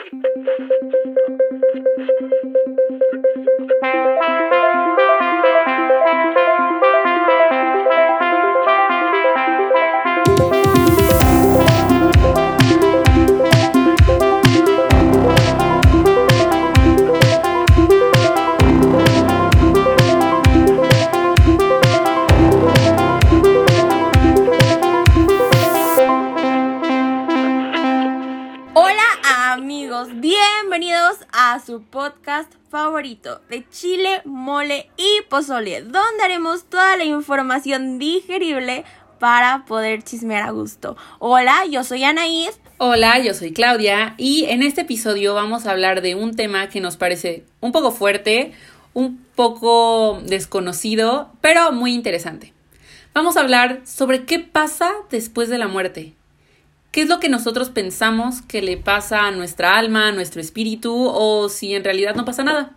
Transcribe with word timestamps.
Hola 0.00 0.40
su 31.70 31.82
podcast 31.82 32.52
favorito 32.68 33.42
de 33.48 33.64
chile, 33.68 34.22
mole 34.24 34.90
y 34.96 35.22
pozole, 35.28 35.82
donde 35.82 36.24
haremos 36.24 36.64
toda 36.64 36.96
la 36.96 37.04
información 37.04 38.00
digerible 38.00 38.84
para 39.20 39.64
poder 39.66 40.02
chismear 40.02 40.42
a 40.42 40.50
gusto. 40.50 40.96
Hola, 41.20 41.64
yo 41.70 41.84
soy 41.84 42.02
Anaís. 42.02 42.58
Hola, 42.78 43.20
yo 43.20 43.34
soy 43.34 43.52
Claudia 43.52 44.16
y 44.18 44.46
en 44.46 44.64
este 44.64 44.80
episodio 44.80 45.32
vamos 45.34 45.64
a 45.64 45.70
hablar 45.70 46.02
de 46.02 46.16
un 46.16 46.34
tema 46.34 46.68
que 46.68 46.80
nos 46.80 46.96
parece 46.96 47.44
un 47.60 47.70
poco 47.70 47.92
fuerte, 47.92 48.50
un 48.92 49.24
poco 49.36 50.20
desconocido, 50.24 51.30
pero 51.40 51.70
muy 51.70 51.94
interesante. 51.94 52.52
Vamos 53.14 53.36
a 53.36 53.42
hablar 53.42 53.82
sobre 53.84 54.24
qué 54.24 54.40
pasa 54.40 54.90
después 55.08 55.48
de 55.48 55.58
la 55.58 55.68
muerte. 55.68 56.14
¿Qué 56.90 57.02
es 57.02 57.08
lo 57.08 57.20
que 57.20 57.28
nosotros 57.28 57.70
pensamos 57.70 58.42
que 58.42 58.62
le 58.62 58.76
pasa 58.76 59.20
a 59.26 59.30
nuestra 59.30 59.76
alma, 59.78 60.08
a 60.08 60.12
nuestro 60.12 60.40
espíritu, 60.40 61.06
o 61.08 61.48
si 61.48 61.74
en 61.74 61.84
realidad 61.84 62.14
no 62.16 62.24
pasa 62.24 62.42
nada? 62.42 62.72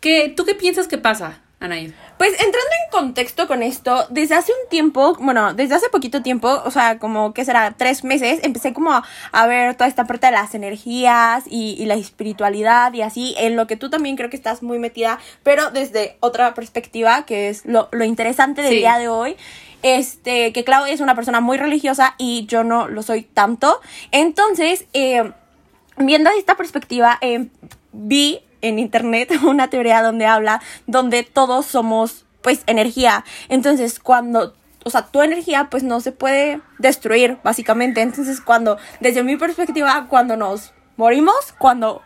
¿Qué, 0.00 0.32
¿Tú 0.36 0.44
qué 0.44 0.54
piensas 0.54 0.86
que 0.86 0.98
pasa, 0.98 1.40
Anaid? 1.58 1.90
Pues 2.18 2.30
entrando 2.32 2.58
en 2.84 2.90
contexto 2.92 3.48
con 3.48 3.62
esto, 3.62 4.06
desde 4.10 4.36
hace 4.36 4.52
un 4.52 4.68
tiempo, 4.70 5.16
bueno, 5.18 5.54
desde 5.54 5.74
hace 5.74 5.88
poquito 5.88 6.22
tiempo, 6.22 6.62
o 6.64 6.70
sea, 6.70 6.98
como 6.98 7.34
que 7.34 7.44
será 7.44 7.74
tres 7.76 8.04
meses, 8.04 8.40
empecé 8.44 8.72
como 8.72 8.92
a, 8.92 9.02
a 9.32 9.46
ver 9.46 9.74
toda 9.74 9.88
esta 9.88 10.04
parte 10.06 10.26
de 10.26 10.32
las 10.32 10.54
energías 10.54 11.44
y, 11.46 11.74
y, 11.78 11.86
la 11.86 11.94
espiritualidad 11.94 12.92
y 12.94 13.02
así, 13.02 13.34
en 13.38 13.56
lo 13.56 13.66
que 13.66 13.76
tú 13.76 13.90
también 13.90 14.16
creo 14.16 14.30
que 14.30 14.36
estás 14.36 14.62
muy 14.62 14.78
metida, 14.78 15.18
pero 15.42 15.70
desde 15.70 16.16
otra 16.20 16.54
perspectiva, 16.54 17.26
que 17.26 17.48
es 17.48 17.66
lo, 17.66 17.88
lo 17.90 18.04
interesante 18.04 18.62
del 18.62 18.70
Sí. 18.72 18.78
día 18.78 18.98
de 18.98 19.08
hoy. 19.08 19.36
Este, 19.82 20.52
que 20.52 20.64
Claudia 20.64 20.92
es 20.92 21.00
una 21.00 21.14
persona 21.14 21.40
muy 21.40 21.58
religiosa 21.58 22.14
y 22.18 22.46
yo 22.46 22.64
no 22.64 22.88
lo 22.88 23.02
soy 23.02 23.22
tanto. 23.22 23.80
Entonces, 24.10 24.86
eh, 24.94 25.32
viendo 25.96 26.30
esta 26.30 26.56
perspectiva, 26.56 27.18
eh, 27.20 27.48
vi 27.92 28.40
en 28.62 28.78
internet 28.78 29.30
una 29.44 29.68
teoría 29.68 30.02
donde 30.02 30.26
habla 30.26 30.60
donde 30.86 31.22
todos 31.22 31.66
somos 31.66 32.24
pues 32.42 32.62
energía. 32.66 33.24
Entonces, 33.48 33.98
cuando 33.98 34.54
o 34.86 34.90
sea, 34.90 35.02
tu 35.02 35.20
energía 35.20 35.66
pues 35.68 35.82
no 35.82 35.98
se 36.00 36.12
puede 36.12 36.60
destruir 36.78 37.38
básicamente. 37.42 38.02
Entonces, 38.02 38.40
cuando 38.40 38.78
desde 39.00 39.24
mi 39.24 39.36
perspectiva, 39.36 40.06
cuando 40.08 40.36
nos 40.36 40.72
morimos, 40.96 41.34
cuando 41.58 42.02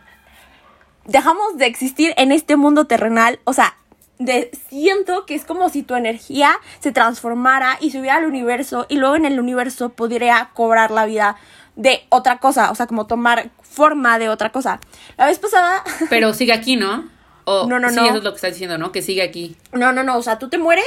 dejamos 1.05 1.57
de 1.57 1.67
existir 1.67 2.15
en 2.17 2.31
este 2.31 2.55
mundo 2.55 2.85
terrenal, 2.85 3.39
o 3.43 3.53
sea, 3.53 3.77
de, 4.25 4.51
siento 4.69 5.25
que 5.25 5.35
es 5.35 5.45
como 5.45 5.69
si 5.69 5.83
tu 5.83 5.95
energía 5.95 6.57
se 6.79 6.91
transformara 6.91 7.77
y 7.81 7.91
subiera 7.91 8.17
al 8.17 8.25
universo 8.25 8.85
y 8.89 8.97
luego 8.97 9.15
en 9.15 9.25
el 9.25 9.39
universo 9.39 9.89
podría 9.89 10.51
cobrar 10.53 10.91
la 10.91 11.05
vida 11.05 11.37
de 11.75 12.05
otra 12.09 12.37
cosa, 12.37 12.71
o 12.71 12.75
sea, 12.75 12.87
como 12.87 13.07
tomar 13.07 13.49
forma 13.61 14.19
de 14.19 14.29
otra 14.29 14.51
cosa. 14.51 14.79
La 15.17 15.25
vez 15.25 15.39
pasada... 15.39 15.83
Pero 16.09 16.33
sigue 16.33 16.53
aquí, 16.53 16.75
¿no? 16.75 17.09
O, 17.45 17.65
No, 17.67 17.79
no, 17.79 17.89
sí, 17.89 17.95
no. 17.95 18.05
eso 18.05 18.17
es 18.17 18.23
lo 18.23 18.31
que 18.31 18.35
estás 18.35 18.51
diciendo, 18.51 18.77
¿no? 18.77 18.91
Que 18.91 19.01
sigue 19.01 19.23
aquí. 19.23 19.55
No, 19.71 19.91
no, 19.91 20.03
no, 20.03 20.17
o 20.17 20.21
sea, 20.21 20.37
tú 20.37 20.49
te 20.49 20.57
mueres 20.57 20.85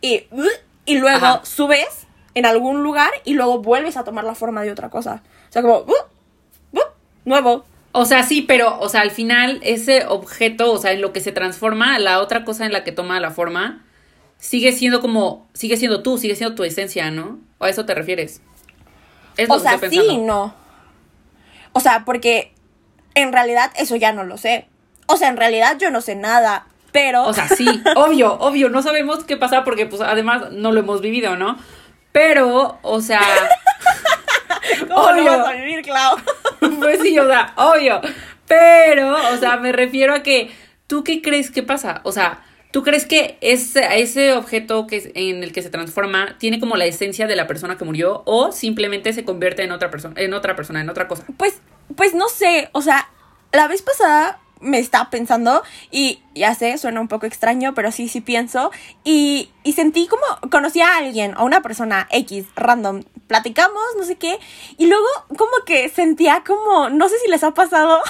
y, 0.00 0.24
y 0.86 0.98
luego 0.98 1.24
Ajá. 1.26 1.40
subes 1.44 2.06
en 2.34 2.46
algún 2.46 2.82
lugar 2.82 3.10
y 3.24 3.34
luego 3.34 3.58
vuelves 3.58 3.96
a 3.96 4.04
tomar 4.04 4.24
la 4.24 4.34
forma 4.34 4.62
de 4.62 4.72
otra 4.72 4.88
cosa. 4.88 5.22
O 5.48 5.52
sea, 5.52 5.62
como... 5.62 5.80
uh, 5.80 5.92
uh, 6.72 6.80
nuevo. 7.24 7.64
O 7.92 8.04
sea, 8.04 8.22
sí, 8.22 8.42
pero, 8.42 8.78
o 8.78 8.88
sea, 8.88 9.00
al 9.00 9.10
final 9.10 9.58
ese 9.62 10.06
objeto, 10.06 10.72
o 10.72 10.78
sea, 10.78 10.92
en 10.92 11.00
lo 11.00 11.12
que 11.12 11.20
se 11.20 11.32
transforma, 11.32 11.98
la 11.98 12.20
otra 12.20 12.44
cosa 12.44 12.64
en 12.64 12.72
la 12.72 12.84
que 12.84 12.92
toma 12.92 13.18
la 13.18 13.30
forma, 13.30 13.84
sigue 14.38 14.72
siendo 14.72 15.00
como, 15.00 15.48
sigue 15.54 15.76
siendo 15.76 16.02
tú, 16.02 16.16
sigue 16.16 16.36
siendo 16.36 16.54
tu 16.54 16.64
esencia, 16.64 17.10
¿no? 17.10 17.40
¿O 17.58 17.64
a 17.64 17.68
eso 17.70 17.86
te 17.86 17.94
refieres? 17.94 18.42
Es 19.36 19.48
lo 19.48 19.56
O 19.56 19.58
que 19.58 19.62
sea, 19.62 19.90
sí 19.90 20.00
y 20.08 20.18
no. 20.18 20.54
O 21.72 21.80
sea, 21.80 22.04
porque 22.04 22.52
en 23.14 23.32
realidad 23.32 23.72
eso 23.76 23.96
ya 23.96 24.12
no 24.12 24.24
lo 24.24 24.38
sé. 24.38 24.68
O 25.06 25.16
sea, 25.16 25.28
en 25.28 25.36
realidad 25.36 25.76
yo 25.78 25.90
no 25.90 26.00
sé 26.00 26.14
nada, 26.14 26.66
pero... 26.92 27.24
O 27.24 27.32
sea, 27.32 27.48
sí, 27.48 27.66
obvio, 27.96 28.34
obvio, 28.34 28.68
no 28.68 28.82
sabemos 28.82 29.24
qué 29.24 29.36
pasa 29.36 29.64
porque, 29.64 29.86
pues, 29.86 30.00
además 30.00 30.52
no 30.52 30.70
lo 30.70 30.80
hemos 30.80 31.00
vivido, 31.00 31.36
¿no? 31.36 31.56
Pero, 32.12 32.78
o 32.82 33.00
sea, 33.00 33.20
¿Cómo 34.88 35.12
lo 35.12 35.22
obvio. 35.22 35.38
vas 35.38 35.48
a 35.48 35.52
vivir, 35.52 35.82
Clau? 35.82 36.16
pues 36.80 37.00
sí, 37.02 37.18
o 37.18 37.26
sea, 37.26 37.52
obvio. 37.56 38.00
Pero, 38.46 39.14
o 39.32 39.36
sea, 39.36 39.56
me 39.58 39.72
refiero 39.72 40.14
a 40.14 40.22
que, 40.22 40.50
¿tú 40.86 41.04
qué 41.04 41.22
crees 41.22 41.50
que 41.50 41.62
pasa? 41.62 42.00
O 42.04 42.12
sea, 42.12 42.42
¿tú 42.72 42.82
crees 42.82 43.06
que 43.06 43.38
ese, 43.40 44.00
ese 44.00 44.32
objeto 44.34 44.86
que 44.86 44.96
es- 44.96 45.10
en 45.14 45.42
el 45.44 45.52
que 45.52 45.62
se 45.62 45.70
transforma 45.70 46.36
tiene 46.38 46.58
como 46.60 46.76
la 46.76 46.84
esencia 46.86 47.26
de 47.26 47.36
la 47.36 47.46
persona 47.46 47.76
que 47.78 47.84
murió 47.84 48.22
o 48.26 48.50
simplemente 48.52 49.12
se 49.12 49.24
convierte 49.24 49.62
en 49.62 49.72
otra 49.72 49.90
persona, 49.90 50.14
en 50.20 50.34
otra 50.34 50.56
persona, 50.56 50.80
en 50.80 50.90
otra 50.90 51.06
cosa? 51.08 51.24
Pues, 51.36 51.60
pues 51.96 52.14
no 52.14 52.28
sé, 52.28 52.68
o 52.72 52.82
sea, 52.82 53.08
la 53.52 53.68
vez 53.68 53.82
pasada 53.82 54.40
me 54.60 54.78
estaba 54.78 55.10
pensando 55.10 55.62
y 55.90 56.22
ya 56.34 56.54
sé, 56.54 56.76
suena 56.78 57.00
un 57.00 57.08
poco 57.08 57.26
extraño, 57.26 57.74
pero 57.74 57.90
sí, 57.92 58.08
sí 58.08 58.20
pienso 58.20 58.70
y, 59.04 59.50
y 59.64 59.72
sentí 59.72 60.06
como, 60.06 60.22
conocí 60.50 60.80
a 60.80 60.96
alguien, 60.96 61.34
a 61.36 61.44
una 61.44 61.62
persona 61.62 62.06
X, 62.10 62.46
random, 62.56 63.02
platicamos, 63.26 63.82
no 63.96 64.04
sé 64.04 64.16
qué, 64.16 64.38
y 64.76 64.86
luego 64.86 65.06
como 65.28 65.52
que 65.64 65.88
sentía 65.88 66.42
como, 66.46 66.90
no 66.90 67.08
sé 67.08 67.18
si 67.18 67.30
les 67.30 67.42
ha 67.44 67.52
pasado, 67.52 68.00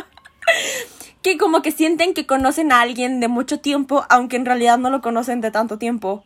que 1.22 1.38
como 1.38 1.62
que 1.62 1.72
sienten 1.72 2.14
que 2.14 2.26
conocen 2.26 2.72
a 2.72 2.80
alguien 2.80 3.20
de 3.20 3.28
mucho 3.28 3.60
tiempo, 3.60 4.04
aunque 4.08 4.36
en 4.36 4.44
realidad 4.44 4.78
no 4.78 4.90
lo 4.90 5.00
conocen 5.00 5.40
de 5.40 5.50
tanto 5.50 5.78
tiempo. 5.78 6.24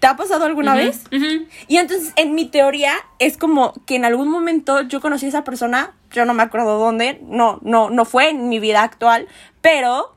¿Te 0.00 0.06
ha 0.06 0.16
pasado 0.16 0.46
alguna 0.46 0.74
vez? 0.74 1.02
ujú. 1.12 1.46
Y 1.68 1.76
entonces, 1.76 2.12
en 2.16 2.34
mi 2.34 2.46
teoría, 2.46 2.94
es 3.18 3.36
como 3.36 3.74
que 3.86 3.96
en 3.96 4.04
algún 4.04 4.28
momento 4.30 4.80
yo 4.82 5.00
conocí 5.00 5.26
a 5.26 5.28
esa 5.28 5.44
persona, 5.44 5.92
yo 6.10 6.24
no 6.24 6.32
me 6.34 6.42
acuerdo 6.42 6.78
dónde, 6.78 7.20
no, 7.22 7.58
no, 7.62 7.90
no 7.90 8.04
fue 8.06 8.30
en 8.30 8.48
mi 8.48 8.58
vida 8.58 8.82
actual, 8.82 9.28
pero, 9.60 10.16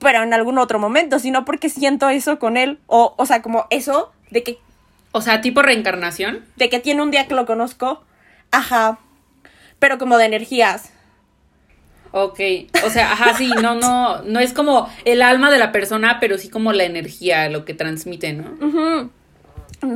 pero 0.00 0.22
en 0.22 0.34
algún 0.34 0.58
otro 0.58 0.78
momento, 0.80 1.18
sino 1.20 1.44
porque 1.44 1.68
siento 1.68 2.08
eso 2.08 2.38
con 2.40 2.56
él, 2.56 2.80
o, 2.88 3.14
o 3.16 3.24
sea, 3.26 3.40
como 3.40 3.66
eso 3.70 4.12
de 4.30 4.42
que, 4.42 4.58
O 5.12 5.20
sea, 5.20 5.40
tipo 5.40 5.62
reencarnación. 5.62 6.44
de 6.56 6.68
que 6.68 6.80
tiene 6.80 7.02
un 7.02 7.10
día 7.12 7.28
que 7.28 7.34
lo 7.34 7.46
conozco, 7.46 8.02
ajá, 8.50 8.98
pero 9.78 9.98
como 9.98 10.18
de 10.18 10.24
energías. 10.26 10.92
Ok, 12.12 12.40
o 12.84 12.90
sea, 12.90 13.12
ajá, 13.12 13.34
sí, 13.36 13.50
no, 13.62 13.74
no, 13.74 14.22
no 14.22 14.38
es 14.38 14.52
como 14.52 14.88
el 15.04 15.22
alma 15.22 15.50
de 15.50 15.58
la 15.58 15.72
persona, 15.72 16.18
pero 16.20 16.36
sí 16.38 16.50
como 16.50 16.72
la 16.72 16.84
energía, 16.84 17.48
lo 17.48 17.64
que 17.64 17.74
transmite, 17.74 18.34
¿no? 18.34 18.50
Ujú. 18.66 19.10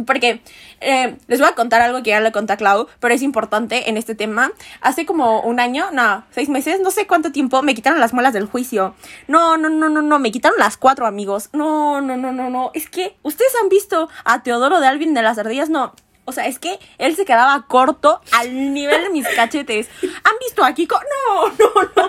Porque 0.04 0.40
eh, 0.80 1.16
les 1.28 1.38
voy 1.38 1.48
a 1.48 1.54
contar 1.54 1.80
algo 1.80 2.02
que 2.02 2.10
ya 2.10 2.20
le 2.20 2.32
conté 2.32 2.54
a 2.54 2.56
Clau, 2.56 2.88
pero 3.00 3.14
es 3.14 3.22
importante 3.22 3.88
en 3.88 3.96
este 3.96 4.14
tema. 4.14 4.50
Hace 4.80 5.06
como 5.06 5.40
un 5.42 5.60
año, 5.60 5.90
no, 5.92 6.24
seis 6.30 6.48
meses, 6.48 6.80
no 6.80 6.90
sé 6.90 7.06
cuánto 7.06 7.32
tiempo, 7.32 7.62
me 7.62 7.74
quitaron 7.74 8.00
las 8.00 8.12
muelas 8.12 8.32
del 8.32 8.46
juicio. 8.46 8.94
No, 9.28 9.56
no, 9.56 9.68
no, 9.68 9.88
no, 9.88 10.02
no, 10.02 10.18
me 10.18 10.32
quitaron 10.32 10.58
las 10.58 10.76
cuatro 10.76 11.06
amigos. 11.06 11.50
No, 11.52 12.00
no, 12.00 12.16
no, 12.16 12.32
no, 12.32 12.50
no. 12.50 12.70
Es 12.74 12.90
que 12.90 13.16
ustedes 13.22 13.52
han 13.62 13.68
visto 13.68 14.08
a 14.24 14.42
Teodoro 14.42 14.80
de 14.80 14.86
Alvin 14.86 15.14
de 15.14 15.22
las 15.22 15.38
Ardillas, 15.38 15.70
no. 15.70 15.94
O 16.28 16.32
sea, 16.32 16.46
es 16.48 16.58
que 16.58 16.78
él 16.98 17.14
se 17.14 17.24
quedaba 17.24 17.66
corto 17.68 18.20
al 18.32 18.74
nivel 18.74 19.04
de 19.04 19.10
mis 19.10 19.26
cachetes. 19.28 19.88
¿Han 20.02 20.38
visto 20.40 20.64
a 20.64 20.74
Kiko? 20.74 20.98
No, 20.98 21.48
no, 21.48 21.82
no. 21.82 22.04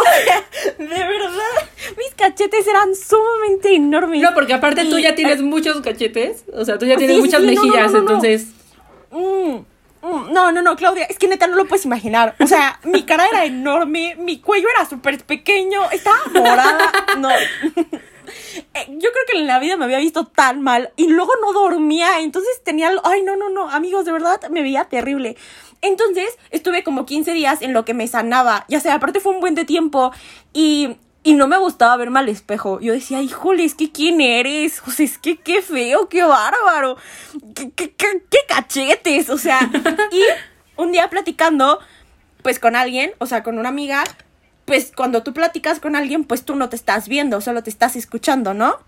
O 0.00 0.04
sea, 0.24 0.44
de 0.78 0.86
verdad, 0.86 1.68
mis 1.96 2.14
cachetes 2.14 2.66
eran 2.66 2.94
sumamente 2.94 3.74
enormes. 3.74 4.20
No, 4.20 4.34
porque 4.34 4.52
aparte 4.52 4.84
tú 4.84 4.98
ya 4.98 5.14
tienes 5.14 5.40
eh, 5.40 5.42
muchos 5.42 5.80
cachetes, 5.80 6.44
o 6.52 6.64
sea, 6.64 6.78
tú 6.78 6.84
ya 6.86 6.96
tienes 6.96 7.16
Sí, 7.16 7.22
muchas 7.22 7.40
sí, 7.40 7.46
mejillas, 7.46 7.92
no, 7.92 7.98
no, 7.98 8.04
no. 8.04 8.10
entonces... 8.14 8.46
Mm, 9.10 9.54
mm, 10.02 10.32
no, 10.32 10.52
no, 10.52 10.62
no, 10.62 10.76
Claudia, 10.76 11.04
es 11.04 11.18
que 11.18 11.28
neta 11.28 11.46
no 11.46 11.56
lo 11.56 11.64
puedes 11.66 11.84
imaginar. 11.86 12.34
O 12.40 12.46
sea, 12.46 12.78
mi 12.84 13.04
cara 13.04 13.26
era 13.26 13.44
enorme, 13.46 14.16
mi 14.18 14.38
cuello 14.40 14.68
era 14.74 14.86
súper 14.88 15.22
pequeño, 15.24 15.90
estaba 15.90 16.18
morada. 16.34 16.92
No. 17.18 17.28
Eh, 18.74 18.86
Yo 18.88 19.10
creo 19.12 19.24
que 19.30 19.38
en 19.38 19.46
la 19.46 19.58
vida 19.58 19.76
me 19.76 19.84
había 19.84 19.98
visto 19.98 20.26
tan 20.26 20.62
mal 20.62 20.92
y 20.96 21.08
luego 21.08 21.32
no 21.40 21.52
dormía, 21.52 22.20
entonces 22.20 22.62
tenía... 22.64 22.90
Ay, 23.04 23.22
no, 23.22 23.36
no, 23.36 23.48
no, 23.50 23.70
amigos, 23.70 24.04
de 24.04 24.12
verdad 24.12 24.40
me 24.50 24.62
veía 24.62 24.84
terrible. 24.84 25.36
Entonces 25.80 26.36
estuve 26.50 26.84
como 26.84 27.06
15 27.06 27.32
días 27.32 27.60
en 27.62 27.72
lo 27.72 27.84
que 27.84 27.94
me 27.94 28.06
sanaba, 28.06 28.64
ya 28.68 28.80
sea, 28.80 28.94
aparte 28.94 29.20
fue 29.20 29.32
un 29.34 29.40
buen 29.40 29.54
tiempo 29.66 30.12
y, 30.52 30.96
y 31.24 31.34
no 31.34 31.48
me 31.48 31.58
gustaba 31.58 31.96
verme 31.96 32.20
al 32.20 32.28
espejo. 32.28 32.78
Yo 32.80 32.92
decía, 32.92 33.20
híjole, 33.20 33.64
es 33.64 33.74
que 33.74 33.90
quién 33.90 34.20
eres, 34.20 34.80
o 34.86 34.90
sea, 34.90 35.04
es 35.06 35.18
que 35.18 35.36
qué 35.38 35.60
feo, 35.60 36.08
qué 36.08 36.22
bárbaro, 36.22 36.96
qué, 37.54 37.70
qué- 37.72 37.94
qué 37.96 38.38
cachetes, 38.48 39.28
o 39.30 39.38
sea. 39.38 39.58
Y 40.12 40.22
un 40.80 40.92
día 40.92 41.10
platicando, 41.10 41.80
pues 42.42 42.58
con 42.60 42.76
alguien, 42.76 43.12
o 43.18 43.26
sea, 43.26 43.42
con 43.42 43.58
una 43.58 43.68
amiga, 43.68 44.04
pues 44.64 44.92
cuando 44.94 45.22
tú 45.22 45.32
platicas 45.32 45.80
con 45.80 45.96
alguien, 45.96 46.24
pues 46.24 46.44
tú 46.44 46.54
no 46.54 46.68
te 46.68 46.76
estás 46.76 47.08
viendo, 47.08 47.40
solo 47.40 47.62
te 47.62 47.70
estás 47.70 47.96
escuchando, 47.96 48.54
¿no? 48.54 48.78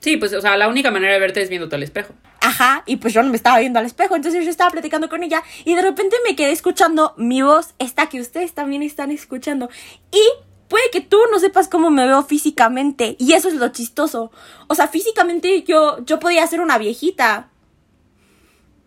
Sí, 0.00 0.16
pues, 0.16 0.32
o 0.34 0.40
sea, 0.40 0.56
la 0.56 0.68
única 0.68 0.90
manera 0.90 1.14
de 1.14 1.18
verte 1.18 1.42
es 1.42 1.48
viéndote 1.48 1.76
al 1.76 1.82
espejo. 1.82 2.14
Ajá, 2.40 2.82
y 2.86 2.96
pues 2.96 3.12
yo 3.14 3.22
no 3.22 3.30
me 3.30 3.36
estaba 3.36 3.58
viendo 3.58 3.78
al 3.78 3.86
espejo, 3.86 4.14
entonces 4.14 4.44
yo 4.44 4.50
estaba 4.50 4.70
platicando 4.70 5.08
con 5.08 5.22
ella 5.22 5.42
y 5.64 5.74
de 5.74 5.82
repente 5.82 6.16
me 6.24 6.36
quedé 6.36 6.52
escuchando 6.52 7.14
mi 7.16 7.42
voz, 7.42 7.74
esta 7.78 8.08
que 8.08 8.20
ustedes 8.20 8.52
también 8.52 8.82
están 8.82 9.10
escuchando. 9.10 9.68
Y 10.12 10.22
puede 10.68 10.90
que 10.92 11.00
tú 11.00 11.18
no 11.32 11.38
sepas 11.38 11.68
cómo 11.68 11.90
me 11.90 12.06
veo 12.06 12.22
físicamente, 12.22 13.16
y 13.18 13.32
eso 13.32 13.48
es 13.48 13.54
lo 13.54 13.68
chistoso. 13.70 14.30
O 14.68 14.74
sea, 14.74 14.86
físicamente 14.88 15.62
yo, 15.62 16.04
yo 16.04 16.20
podía 16.20 16.46
ser 16.46 16.60
una 16.60 16.78
viejita, 16.78 17.48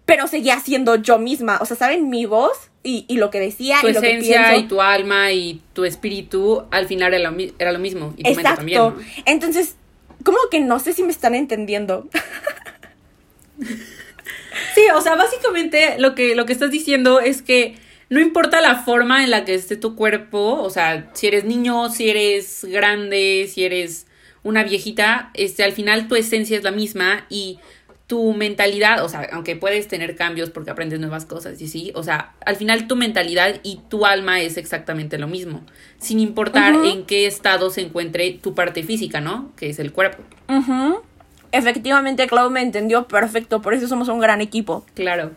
pero 0.06 0.28
seguía 0.28 0.60
siendo 0.60 0.96
yo 0.96 1.20
misma. 1.20 1.60
O 1.62 1.66
sea, 1.66 1.76
¿saben? 1.76 2.10
Mi 2.10 2.26
voz 2.26 2.69
y, 2.84 3.06
y 3.08 3.18
lo 3.18 3.30
que 3.30 3.40
decía 3.40 3.80
Tu 3.82 3.90
y 3.90 3.94
lo 3.94 4.02
que 4.02 4.08
esencia 4.08 4.50
pienso. 4.50 4.66
y 4.66 4.68
tu 4.68 4.82
alma 4.82 5.32
y 5.32 5.62
tu 5.74 5.86
espíritu 5.86 6.64
al 6.72 6.88
final 6.88 7.14
era 7.14 7.30
lo, 7.30 7.38
era 7.60 7.72
lo 7.72 7.80
mismo. 7.80 8.14
Y 8.18 8.24
tu 8.24 8.30
mente 8.30 8.42
Exacto. 8.42 8.58
también. 8.58 8.80
¿no? 8.80 8.96
Entonces, 9.26 9.76
como 10.24 10.38
que 10.50 10.60
no 10.60 10.80
sé 10.80 10.94
si 10.94 11.04
me 11.04 11.12
están 11.12 11.36
entendiendo. 11.36 12.08
Sí, 14.76 14.82
o 14.96 15.02
sea, 15.02 15.16
básicamente 15.16 15.96
lo 16.00 16.16
que, 16.16 16.36
lo 16.36 16.46
que 16.46 16.54
estás 16.54 16.72
diciendo 16.72 17.20
es 17.20 17.42
que 17.42 17.76
no 18.10 18.20
importa 18.20 18.62
la 18.62 18.84
forma 18.84 19.24
en 19.24 19.32
la 19.32 19.46
que 19.46 19.54
esté 19.54 19.78
tu 19.78 19.96
cuerpo, 19.96 20.62
o 20.62 20.70
sea, 20.70 21.10
si 21.14 21.28
eres 21.28 21.44
niño, 21.46 21.90
si 21.90 22.10
eres 22.10 22.66
grande, 22.66 23.50
si 23.52 23.64
eres 23.64 24.08
una 24.44 24.64
viejita, 24.64 25.32
este, 25.34 25.64
al 25.64 25.74
final 25.74 26.08
tu 26.08 26.16
esencia 26.16 26.58
es 26.58 26.64
la 26.64 26.72
misma 26.72 27.26
y 27.30 27.60
tu 28.10 28.34
mentalidad, 28.34 29.06
o 29.06 29.08
sea, 29.08 29.30
aunque 29.34 29.56
puedes 29.56 29.88
tener 29.88 30.16
cambios 30.16 30.50
porque 30.50 30.72
aprendes 30.72 31.00
nuevas 31.00 31.28
cosas 31.28 31.62
y 31.62 31.68
sí, 31.68 31.92
o 31.94 32.02
sea, 32.02 32.34
al 32.44 32.56
final 32.56 32.88
tu 32.88 32.96
mentalidad 32.96 33.58
y 33.62 33.82
tu 33.88 34.04
alma 34.04 34.42
es 34.42 34.58
exactamente 34.58 35.20
lo 35.20 35.28
mismo, 35.28 35.62
sin 36.00 36.20
importar 36.20 36.74
en 36.74 37.06
qué 37.06 37.28
estado 37.28 37.70
se 37.70 37.82
encuentre 37.82 38.32
tu 38.32 38.56
parte 38.56 38.82
física, 38.82 39.22
¿no? 39.22 39.52
Que 39.56 39.70
es 39.70 39.78
el 39.78 39.94
cuerpo. 39.94 40.24
Efectivamente, 41.52 42.26
Clau 42.26 42.50
me 42.50 42.64
entendió 42.64 43.08
perfecto, 43.08 43.62
por 43.62 43.76
eso 43.76 43.88
somos 43.88 44.08
un 44.08 44.20
gran 44.20 44.42
equipo. 44.42 44.84
Claro. 44.96 45.34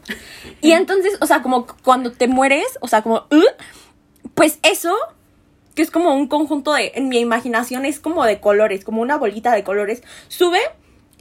Y 0.63 0.73
entonces, 0.73 1.19
o 1.21 1.27
sea, 1.27 1.43
como 1.43 1.67
cuando 1.85 2.11
te 2.11 2.27
mueres, 2.27 2.79
o 2.81 2.89
sea, 2.89 3.03
como, 3.03 3.27
"Uh", 3.31 3.45
pues 4.35 4.59
eso, 4.63 4.97
que 5.75 5.83
es 5.83 5.91
como 5.91 6.15
un 6.15 6.27
conjunto 6.27 6.73
de, 6.73 6.93
en 6.95 7.11
mi 7.11 7.19
imaginación 7.19 7.85
es 7.85 8.01
como 8.01 8.25
de 8.25 8.41
colores, 8.41 8.83
como 8.83 9.03
una 9.03 9.19
bolita 9.19 9.55
de 9.55 9.63
colores, 9.63 10.03
sube 10.29 10.61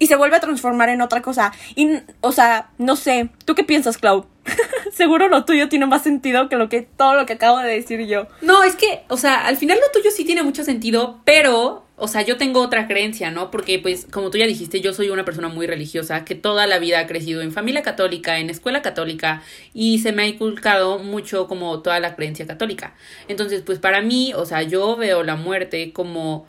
y 0.01 0.07
se 0.07 0.15
vuelve 0.15 0.36
a 0.36 0.39
transformar 0.39 0.89
en 0.89 1.00
otra 1.00 1.21
cosa. 1.21 1.53
Y, 1.75 2.00
o 2.21 2.31
sea, 2.31 2.71
no 2.80 2.95
sé, 2.95 3.30
¿tú 3.45 3.53
qué 3.53 3.63
piensas, 3.63 4.00
Clau? 4.00 4.25
Seguro 4.92 5.30
lo 5.30 5.45
tuyo 5.45 5.69
tiene 5.69 5.86
más 5.86 6.01
sentido 6.01 6.50
que 6.50 6.57
que 6.69 6.81
todo 6.81 7.13
lo 7.13 7.27
que 7.27 7.33
acabo 7.33 7.59
de 7.59 7.71
decir 7.71 8.07
yo. 8.07 8.25
No, 8.42 8.63
es 8.63 8.75
que, 8.75 9.03
o 9.09 9.18
sea, 9.18 9.45
al 9.45 9.57
final 9.57 9.77
lo 9.77 9.92
tuyo 9.92 10.09
sí 10.09 10.25
tiene 10.25 10.42
mucho 10.42 10.63
sentido, 10.63 11.21
pero, 11.24 11.86
o 11.98 12.07
sea, 12.07 12.24
yo 12.24 12.38
tengo 12.38 12.62
otra 12.62 12.88
creencia, 12.88 13.30
¿no? 13.30 13.51
Porque, 13.51 13.77
pues, 13.77 14.07
como 14.09 14.31
tú 14.31 14.39
ya 14.39 14.48
dijiste, 14.48 14.81
yo 14.81 14.92
soy 14.92 15.12
una 15.12 15.24
persona 15.24 15.50
muy 15.50 15.68
religiosa 15.68 16.25
que 16.25 16.33
toda 16.33 16.65
la 16.65 16.80
vida 16.80 16.98
ha 16.98 17.06
crecido 17.06 17.44
en 17.44 17.51
familia 17.51 17.83
católica, 17.83 18.39
en 18.39 18.50
escuela 18.50 18.81
católica, 18.81 19.44
y 19.71 20.00
se 20.00 20.13
me 20.13 20.24
ha 20.24 20.27
inculcado 20.27 20.98
mucho 20.98 21.48
como 21.48 21.80
toda 21.83 22.00
la 22.00 22.15
creencia 22.15 22.48
católica. 22.48 22.95
Entonces, 23.27 23.62
pues, 23.63 23.77
para 23.77 24.01
mí, 24.01 24.33
o 24.36 24.48
sea, 24.48 24.63
yo 24.63 24.95
veo 24.95 25.21
la 25.21 25.36
muerte 25.36 25.94
como 25.94 26.48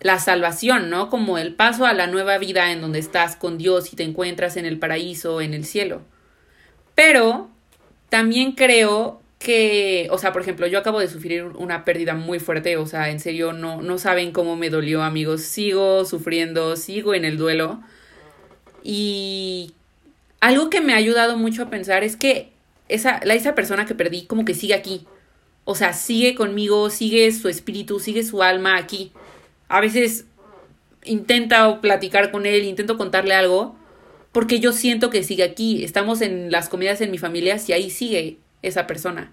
la 0.00 0.18
salvación, 0.18 0.90
¿no? 0.90 1.10
Como 1.10 1.38
el 1.38 1.54
paso 1.54 1.86
a 1.86 1.92
la 1.92 2.06
nueva 2.06 2.38
vida 2.38 2.72
en 2.72 2.80
donde 2.80 2.98
estás 2.98 3.36
con 3.36 3.58
Dios 3.58 3.92
y 3.92 3.96
te 3.96 4.02
encuentras 4.02 4.56
en 4.56 4.66
el 4.66 4.78
paraíso, 4.78 5.40
en 5.40 5.54
el 5.54 5.64
cielo. 5.64 6.02
Pero 6.94 7.50
también 8.08 8.52
creo 8.52 9.20
que, 9.38 10.08
o 10.10 10.18
sea, 10.18 10.32
por 10.32 10.42
ejemplo, 10.42 10.66
yo 10.66 10.78
acabo 10.78 11.00
de 11.00 11.08
sufrir 11.08 11.44
una 11.44 11.84
pérdida 11.84 12.14
muy 12.14 12.38
fuerte, 12.40 12.76
o 12.76 12.86
sea, 12.86 13.10
en 13.10 13.20
serio, 13.20 13.52
no, 13.52 13.82
no 13.82 13.98
saben 13.98 14.32
cómo 14.32 14.56
me 14.56 14.70
dolió, 14.70 15.02
amigos. 15.02 15.42
Sigo 15.42 16.04
sufriendo, 16.04 16.76
sigo 16.76 17.14
en 17.14 17.24
el 17.24 17.36
duelo. 17.36 17.80
Y 18.82 19.74
algo 20.40 20.70
que 20.70 20.80
me 20.80 20.94
ha 20.94 20.96
ayudado 20.96 21.36
mucho 21.36 21.64
a 21.64 21.70
pensar 21.70 22.04
es 22.04 22.16
que 22.16 22.52
esa, 22.88 23.20
la, 23.24 23.34
esa 23.34 23.54
persona 23.54 23.84
que 23.86 23.94
perdí 23.94 24.26
como 24.26 24.44
que 24.44 24.54
sigue 24.54 24.74
aquí. 24.74 25.06
O 25.64 25.74
sea, 25.74 25.92
sigue 25.92 26.34
conmigo, 26.34 26.90
sigue 26.90 27.30
su 27.32 27.48
espíritu, 27.48 27.98
sigue 27.98 28.22
su 28.22 28.42
alma 28.42 28.76
aquí. 28.76 29.12
A 29.68 29.80
veces 29.80 30.26
intento 31.04 31.80
platicar 31.80 32.30
con 32.30 32.46
él, 32.46 32.64
intento 32.64 32.96
contarle 32.96 33.34
algo, 33.34 33.76
porque 34.32 34.60
yo 34.60 34.72
siento 34.72 35.10
que 35.10 35.22
sigue 35.22 35.44
aquí. 35.44 35.84
Estamos 35.84 36.20
en 36.20 36.50
las 36.50 36.68
comidas 36.68 37.00
en 37.00 37.10
mi 37.10 37.18
familia 37.18 37.56
y 37.66 37.72
ahí 37.72 37.90
sigue 37.90 38.38
esa 38.62 38.86
persona. 38.86 39.32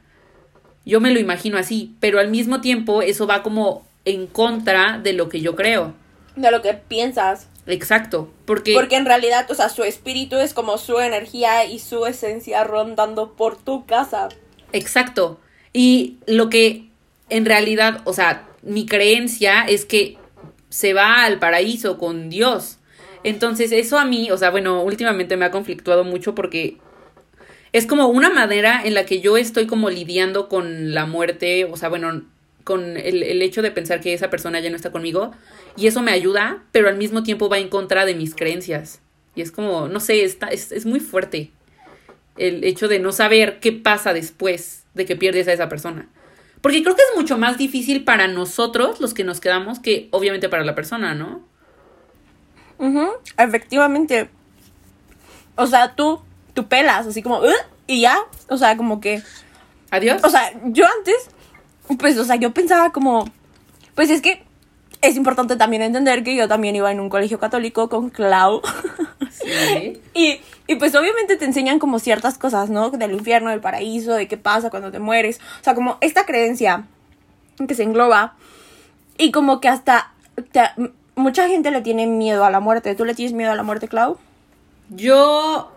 Yo 0.85 1.00
me 1.00 1.12
lo 1.12 1.19
imagino 1.19 1.57
así, 1.57 1.95
pero 2.00 2.19
al 2.19 2.30
mismo 2.30 2.62
tiempo 2.62 3.01
eso 3.01 3.27
va 3.27 3.44
como 3.44 3.85
en 4.06 4.27
contra 4.27 5.00
de 5.00 5.13
lo 5.13 5.30
que 5.30 5.41
yo 5.41 5.56
creo. 5.56 5.94
De 6.36 6.51
lo 6.51 6.62
que 6.62 6.74
piensas. 6.74 7.47
Exacto, 7.65 8.29
porque, 8.45 8.74
Porque 8.74 8.97
en 8.97 9.06
realidad, 9.06 9.50
o 9.50 9.56
sea, 9.56 9.69
su 9.69 9.83
espíritu 9.83 10.38
es 10.38 10.53
como 10.53 10.77
su 10.77 11.00
energía 11.00 11.63
y 11.65 11.79
su 11.79 12.06
esencia 12.06 12.63
rondando 12.65 13.33
por 13.33 13.57
tu 13.57 13.86
casa. 13.86 14.29
exacto. 14.74 15.39
Y 15.71 16.18
lo 16.27 16.50
que 16.50 16.86
en 17.29 17.45
realidad, 17.45 18.01
o 18.03 18.13
sea, 18.13 18.47
mi 18.62 18.86
creencia 18.86 19.62
es 19.62 19.86
que 19.86 20.18
se 20.73 20.93
va 20.93 21.23
al 21.23 21.37
paraíso 21.37 21.99
con 21.99 22.31
Dios. 22.31 22.79
Entonces, 23.23 23.71
eso 23.71 23.99
a 23.99 24.05
mí, 24.05 24.31
o 24.31 24.37
sea, 24.39 24.49
bueno, 24.49 24.81
últimamente 24.81 25.37
me 25.37 25.45
ha 25.45 25.51
conflictuado 25.51 26.03
mucho 26.03 26.33
porque 26.33 26.77
es 27.73 27.85
como 27.85 28.07
una 28.07 28.31
manera 28.31 28.81
en 28.83 28.95
la 28.95 29.05
que 29.05 29.21
yo 29.21 29.37
estoy 29.37 29.67
como 29.67 29.91
lidiando 29.91 30.49
con 30.49 30.95
la 30.95 31.05
muerte, 31.05 31.65
o 31.65 31.77
sea, 31.77 31.89
bueno, 31.89 32.23
con 32.63 32.97
el, 32.97 33.21
el, 33.21 33.41
hecho 33.43 33.61
de 33.61 33.69
pensar 33.69 34.01
que 34.01 34.15
esa 34.15 34.31
persona 34.31 34.61
ya 34.61 34.71
no 34.71 34.75
está 34.75 34.91
conmigo 34.91 35.31
y 35.77 35.85
eso 35.85 36.01
me 36.01 36.11
ayuda, 36.11 36.63
pero 36.71 36.89
al 36.89 36.97
mismo 36.97 37.21
tiempo 37.21 37.49
va 37.49 37.59
en 37.59 37.69
contra 37.69 38.05
de 38.05 38.15
mis 38.15 38.33
creencias. 38.33 38.99
Y 39.35 39.41
es 39.41 39.51
como, 39.51 39.87
no 39.89 39.99
sé, 39.99 40.23
está, 40.23 40.47
es, 40.47 40.71
es 40.71 40.87
muy 40.87 40.99
fuerte 40.99 41.51
el 42.35 42.63
hecho 42.63 42.87
de 42.87 42.97
no 42.97 43.11
saber 43.11 43.59
qué 43.59 43.73
pasa 43.73 44.11
después 44.11 44.85
de 44.95 45.05
que 45.05 45.15
pierdes 45.15 45.47
a 45.47 45.53
esa 45.53 45.69
persona. 45.69 46.09
Porque 46.63 46.81
creo 46.81 46.95
que 46.95 47.01
es 47.01 47.18
mucho 47.19 47.38
más 47.38 47.57
difícil 47.57 48.06
para 48.06 48.30
nosotros, 48.30 49.01
los 49.01 49.13
que 49.13 49.25
nos 49.25 49.42
quedamos, 49.42 49.80
que 49.80 50.07
obviamente 50.12 50.48
para 50.48 50.63
la 50.63 50.74
persona, 50.74 51.13
¿no? 51.13 51.42
Uh 52.77 52.86
-huh, 52.86 53.12
efectivamente. 53.38 54.30
O 55.57 55.68
sea, 55.68 55.94
tú, 55.94 56.21
tú 56.54 56.65
pelas, 56.69 57.06
así 57.06 57.21
como, 57.21 57.39
"Uh", 57.39 57.51
y 57.86 58.00
ya, 58.00 58.18
o 58.48 58.56
sea, 58.56 58.77
como 58.77 59.01
que... 59.01 59.21
Adiós. 59.92 60.24
O 60.24 60.29
sea, 60.29 60.53
yo 60.67 60.86
antes, 60.98 61.29
pues, 62.00 62.17
o 62.17 62.24
sea, 62.24 62.38
yo 62.38 62.53
pensaba 62.53 62.93
como, 62.93 63.29
pues 63.93 64.10
es 64.10 64.22
que 64.22 64.46
es 65.01 65.17
importante 65.17 65.58
también 65.58 65.82
entender 65.82 66.24
que 66.24 66.34
yo 66.34 66.48
también 66.48 66.77
iba 66.77 66.89
en 66.93 67.01
un 67.01 67.10
colegio 67.10 67.39
católico 67.39 67.89
con 67.89 68.10
Clau. 68.10 68.62
Sí. 69.32 70.01
y, 70.13 70.39
y 70.67 70.75
pues 70.75 70.96
obviamente 70.96 71.36
te 71.36 71.46
enseñan 71.46 71.79
como 71.79 72.00
ciertas 72.00 72.38
cosas, 72.38 72.70
¿no? 72.70 72.89
Del 72.89 73.12
infierno, 73.12 73.50
del 73.50 73.60
paraíso, 73.60 74.13
de 74.13 74.27
qué 74.27 74.38
pasa 74.38 74.70
cuando 74.70 74.91
te 74.91 75.00
mueres. 75.00 75.39
O 75.60 75.63
sea, 75.63 75.75
como 75.75 75.98
esta 76.01 76.25
creencia 76.25 76.86
que 77.67 77.75
se 77.75 77.84
engloba 77.84 78.36
y 79.17 79.32
como 79.32 79.60
que 79.60 79.67
hasta 79.67 80.13
te, 80.51 80.62
mucha 81.15 81.48
gente 81.48 81.70
le 81.72 81.82
tiene 81.82 82.08
miedo 82.08 82.46
a 82.46 82.50
la 82.50 82.60
muerte. 82.60 82.96
¿Tú 82.96 83.05
le 83.05 83.13
tienes 83.13 83.34
miedo 83.34 83.51
a 83.51 83.55
la 83.55 83.63
muerte, 83.63 83.88
Clau? 83.88 84.17
Yo 84.89 85.72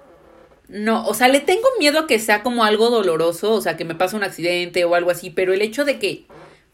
no, 0.68 1.06
o 1.06 1.14
sea, 1.14 1.28
le 1.28 1.40
tengo 1.40 1.66
miedo 1.78 2.00
a 2.00 2.06
que 2.06 2.18
sea 2.18 2.42
como 2.42 2.64
algo 2.64 2.90
doloroso, 2.90 3.52
o 3.52 3.60
sea, 3.60 3.76
que 3.76 3.84
me 3.84 3.94
pase 3.94 4.16
un 4.16 4.24
accidente 4.24 4.84
o 4.84 4.94
algo 4.94 5.10
así, 5.10 5.30
pero 5.30 5.52
el 5.52 5.62
hecho 5.62 5.84
de 5.84 5.98
que 5.98 6.26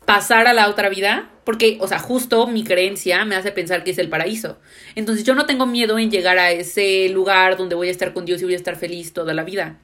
pasar 0.04 0.47
a 0.47 0.52
la 0.52 0.68
otra 0.68 0.88
vida, 0.88 1.30
porque, 1.44 1.78
o 1.80 1.88
sea, 1.88 1.99
justo 1.99 2.47
mi 2.47 2.64
creencia 2.64 3.25
me 3.25 3.37
hace 3.37 3.52
pensar 3.52 3.85
que 3.85 3.90
es 3.90 3.99
el 3.99 4.09
paraíso. 4.09 4.59
Entonces 4.94 5.25
yo 5.25 5.35
no 5.35 5.47
tengo 5.47 5.66
miedo 5.66 5.99
en 5.99 6.11
llegar 6.11 6.38
a 6.38 6.50
ese 6.50 7.09
lugar 7.09 7.56
donde 7.56 7.75
voy 7.75 7.88
a 7.88 7.90
estar 7.90 8.12
con 8.12 8.25
Dios 8.25 8.40
y 8.42 8.44
voy 8.44 8.54
a 8.54 8.56
estar 8.56 8.76
feliz 8.76 9.12
toda 9.12 9.35
la 9.35 9.42
vida. 9.42 9.78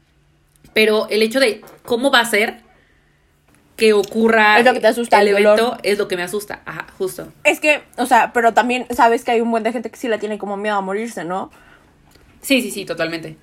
Pero 0.74 1.08
el 1.08 1.22
hecho 1.22 1.40
de 1.40 1.62
cómo 1.82 2.10
va 2.10 2.20
a 2.20 2.24
ser 2.24 2.60
que 3.76 3.92
ocurra 3.92 4.58
es 4.58 4.64
lo 4.64 4.72
que 4.74 4.80
te 4.80 4.88
asusta, 4.88 5.20
el, 5.20 5.28
el 5.28 5.36
evento 5.36 5.56
dolor. 5.56 5.80
es 5.84 5.98
lo 5.98 6.08
que 6.08 6.16
me 6.16 6.24
asusta. 6.24 6.62
Ajá, 6.66 6.86
justo. 6.98 7.32
Es 7.44 7.60
que, 7.60 7.82
o 7.96 8.06
sea, 8.06 8.32
pero 8.32 8.52
también 8.52 8.86
sabes 8.90 9.24
que 9.24 9.30
hay 9.30 9.40
un 9.40 9.50
buen 9.50 9.62
de 9.62 9.72
gente 9.72 9.88
que 9.88 9.96
sí 9.96 10.08
le 10.08 10.18
tiene 10.18 10.36
como 10.36 10.56
miedo 10.56 10.76
a 10.76 10.80
morirse, 10.80 11.24
¿no? 11.24 11.50
Sí, 12.42 12.60
sí, 12.60 12.70
sí, 12.70 12.84
totalmente. 12.84 13.36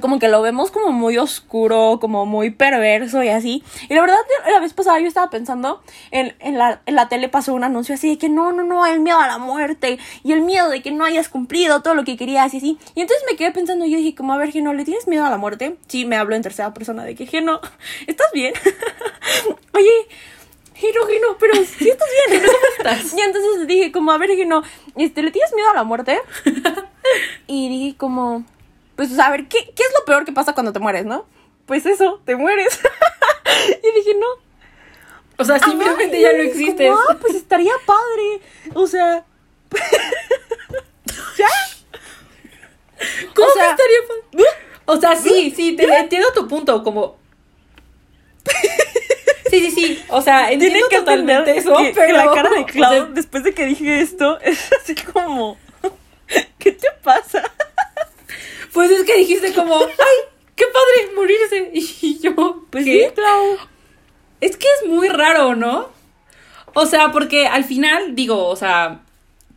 Como 0.00 0.18
que 0.18 0.28
lo 0.28 0.40
vemos 0.42 0.70
como 0.70 0.92
muy 0.92 1.16
oscuro, 1.18 1.98
como 2.00 2.26
muy 2.26 2.50
perverso 2.50 3.22
y 3.22 3.28
así. 3.28 3.64
Y 3.88 3.94
la 3.94 4.02
verdad, 4.02 4.18
la 4.48 4.60
vez 4.60 4.72
pasada 4.72 5.00
yo 5.00 5.08
estaba 5.08 5.30
pensando, 5.30 5.82
en, 6.10 6.34
en, 6.38 6.58
la, 6.58 6.82
en 6.86 6.94
la 6.94 7.08
tele 7.08 7.28
pasó 7.28 7.54
un 7.54 7.64
anuncio 7.64 7.94
así 7.94 8.10
de 8.10 8.18
que 8.18 8.28
no, 8.28 8.52
no, 8.52 8.62
no, 8.62 8.86
el 8.86 9.00
miedo 9.00 9.18
a 9.18 9.26
la 9.26 9.38
muerte 9.38 9.98
y 10.22 10.32
el 10.32 10.42
miedo 10.42 10.68
de 10.68 10.82
que 10.82 10.92
no 10.92 11.04
hayas 11.04 11.28
cumplido 11.28 11.82
todo 11.82 11.94
lo 11.94 12.04
que 12.04 12.16
querías 12.16 12.54
y 12.54 12.58
así. 12.58 12.78
Y 12.94 13.00
entonces 13.00 13.24
me 13.28 13.36
quedé 13.36 13.50
pensando, 13.50 13.84
yo 13.84 13.96
dije, 13.96 14.14
como, 14.14 14.32
a 14.32 14.38
ver, 14.38 14.52
Geno, 14.52 14.74
¿le 14.74 14.84
tienes 14.84 15.08
miedo 15.08 15.24
a 15.24 15.30
la 15.30 15.38
muerte? 15.38 15.76
Sí, 15.88 16.04
me 16.04 16.16
hablo 16.16 16.36
en 16.36 16.42
tercera 16.42 16.72
persona 16.72 17.04
de 17.04 17.14
que, 17.14 17.26
Geno, 17.26 17.60
¿estás 18.06 18.30
bien? 18.32 18.54
Oye, 19.74 19.90
Gino, 20.80 21.06
Gino, 21.06 21.36
pero 21.38 21.54
sí 21.56 21.90
estás 21.90 22.08
bien. 22.28 22.42
¿Cómo 22.46 22.58
estás? 22.78 23.14
Y 23.14 23.20
entonces 23.20 23.66
dije, 23.66 23.92
como, 23.92 24.12
a 24.12 24.18
ver, 24.18 24.30
Gino, 24.30 24.62
este, 24.96 25.22
¿le 25.22 25.30
tienes 25.30 25.54
miedo 25.54 25.68
a 25.68 25.74
la 25.74 25.84
muerte? 25.84 26.18
y 27.46 27.68
dije, 27.68 27.96
como, 27.98 28.44
pues, 29.08 29.18
a 29.18 29.30
ver, 29.30 29.48
¿qué, 29.48 29.56
¿qué 29.74 29.82
es 29.82 29.92
lo 29.98 30.04
peor 30.04 30.26
que 30.26 30.32
pasa 30.32 30.52
cuando 30.52 30.74
te 30.74 30.78
mueres, 30.78 31.06
no? 31.06 31.24
Pues 31.64 31.86
eso, 31.86 32.20
te 32.26 32.36
mueres. 32.36 32.78
y 33.82 33.98
dije, 33.98 34.14
no. 34.14 34.26
O 35.38 35.44
sea, 35.46 35.58
simplemente 35.58 36.20
ya 36.20 36.34
no 36.34 36.42
existes. 36.42 36.92
Ah, 36.92 37.16
pues 37.18 37.34
estaría 37.34 37.72
padre. 37.86 38.42
O 38.74 38.86
sea. 38.86 39.24
¿Ya? 41.38 41.48
¿Cómo 43.34 43.48
O 43.48 43.52
sea, 43.54 43.64
que 43.64 43.70
estaría 43.70 44.00
padre? 44.06 44.44
O 44.84 44.96
sea, 44.98 45.16
sí, 45.16 45.50
sí, 45.56 45.76
te 45.76 45.84
entiendo 45.84 46.30
tu 46.34 46.46
punto, 46.46 46.82
como. 46.82 47.16
Sí, 49.48 49.60
sí, 49.60 49.70
sí. 49.70 50.04
O 50.10 50.20
sea, 50.20 50.52
entiendo 50.52 50.86
que 50.90 50.98
totalmente 50.98 51.56
eso, 51.56 51.74
que, 51.74 51.92
pero. 51.94 52.06
que 52.06 52.12
la 52.12 52.30
cara 52.32 52.50
de 52.50 52.60
o 52.60 52.66
Clau 52.66 52.92
sea, 52.92 53.04
después 53.06 53.44
de 53.44 53.54
que 53.54 53.64
dije 53.64 54.02
esto 54.02 54.38
es 54.40 54.70
así 54.74 54.94
como. 54.94 55.56
¿Qué 56.58 56.72
te 56.72 56.88
pasa? 57.02 57.50
Pues 58.80 58.90
es 58.92 59.04
que 59.04 59.14
dijiste 59.18 59.52
como, 59.52 59.76
¡ay! 59.76 60.16
¡Qué 60.56 60.64
padre 60.64 61.14
morirse! 61.14 61.70
Y 61.74 62.18
yo, 62.22 62.64
Pues 62.70 62.86
¿qué? 62.86 63.08
sí, 63.08 63.14
Clau. 63.14 63.58
Es 64.40 64.56
que 64.56 64.66
es 64.80 64.88
muy 64.88 65.10
raro, 65.10 65.54
¿no? 65.54 65.90
O 66.72 66.86
sea, 66.86 67.12
porque 67.12 67.46
al 67.46 67.64
final, 67.64 68.14
digo, 68.14 68.46
o 68.46 68.56
sea, 68.56 69.00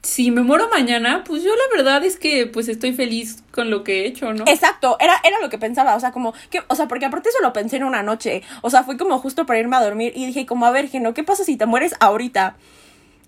si 0.02 0.30
me 0.30 0.42
muero 0.42 0.68
mañana, 0.68 1.24
pues 1.26 1.42
yo 1.42 1.52
la 1.56 1.78
verdad 1.78 2.04
es 2.04 2.20
que 2.20 2.48
pues 2.48 2.68
estoy 2.68 2.92
feliz 2.92 3.42
con 3.54 3.70
lo 3.70 3.86
que 3.86 4.02
he 4.02 4.08
hecho, 4.08 4.34
¿no? 4.34 4.44
Exacto, 4.46 4.98
era, 5.00 5.16
era 5.24 5.40
lo 5.40 5.50
que 5.50 5.58
pensaba, 5.58 5.96
o 5.96 6.02
sea, 6.02 6.12
como 6.12 6.34
que, 6.50 6.62
o 6.68 6.76
sea, 6.76 6.90
porque 6.90 7.06
aparte 7.06 7.30
eso 7.30 7.38
lo 7.42 7.54
pensé 7.54 7.78
en 7.78 7.86
una 7.86 8.04
noche, 8.04 8.44
o 8.62 8.70
sea, 8.70 8.84
fue 8.84 8.98
como 8.98 9.20
justo 9.20 9.46
para 9.46 9.60
irme 9.60 9.78
a 9.78 9.84
dormir 9.86 10.12
y 10.18 10.26
dije 10.26 10.46
como, 10.46 10.66
a 10.66 10.72
ver, 10.72 10.90
Geno, 10.90 11.14
¿qué 11.14 11.24
pasa 11.24 11.46
si 11.46 11.56
te 11.56 11.66
mueres 11.66 11.96
ahorita? 12.02 12.58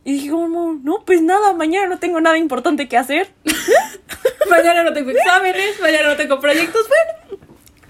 Y 0.05 0.13
dije 0.13 0.29
como, 0.29 0.74
no, 0.83 1.03
pues 1.03 1.21
nada, 1.24 1.53
mañana 1.53 1.88
no 1.88 1.97
tengo 1.97 2.21
nada 2.21 2.38
importante 2.38 2.88
que 2.88 2.95
hacer. 2.95 3.33
mañana 4.50 4.83
no 4.83 4.93
tengo 4.93 5.09
exámenes, 5.09 5.79
mañana 5.81 6.09
no 6.09 6.15
tengo 6.15 6.39
proyectos, 6.39 6.88
bueno. 6.88 7.41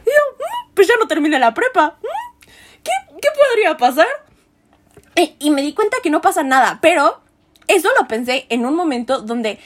Y 0.06 0.10
yo, 0.10 0.36
"Mm, 0.38 0.74
pues 0.74 0.88
ya 0.88 0.94
no 0.98 1.08
terminé 1.08 1.38
la 1.40 1.54
prepa. 1.54 1.98
Mm, 2.02 2.48
¿Qué, 2.84 2.92
qué 3.22 3.28
podría 3.38 3.76
pasar? 3.78 4.08
Y 5.40 5.50
me 5.52 5.62
di 5.62 5.74
cuenta 5.74 5.98
que 6.02 6.10
no 6.10 6.22
pasa 6.22 6.44
nada, 6.44 6.80
pero 6.82 7.22
eso 7.68 7.90
lo 8.00 8.08
pensé 8.08 8.46
en 8.50 8.66
un 8.66 8.76
momento 8.76 9.22
donde 9.22 9.60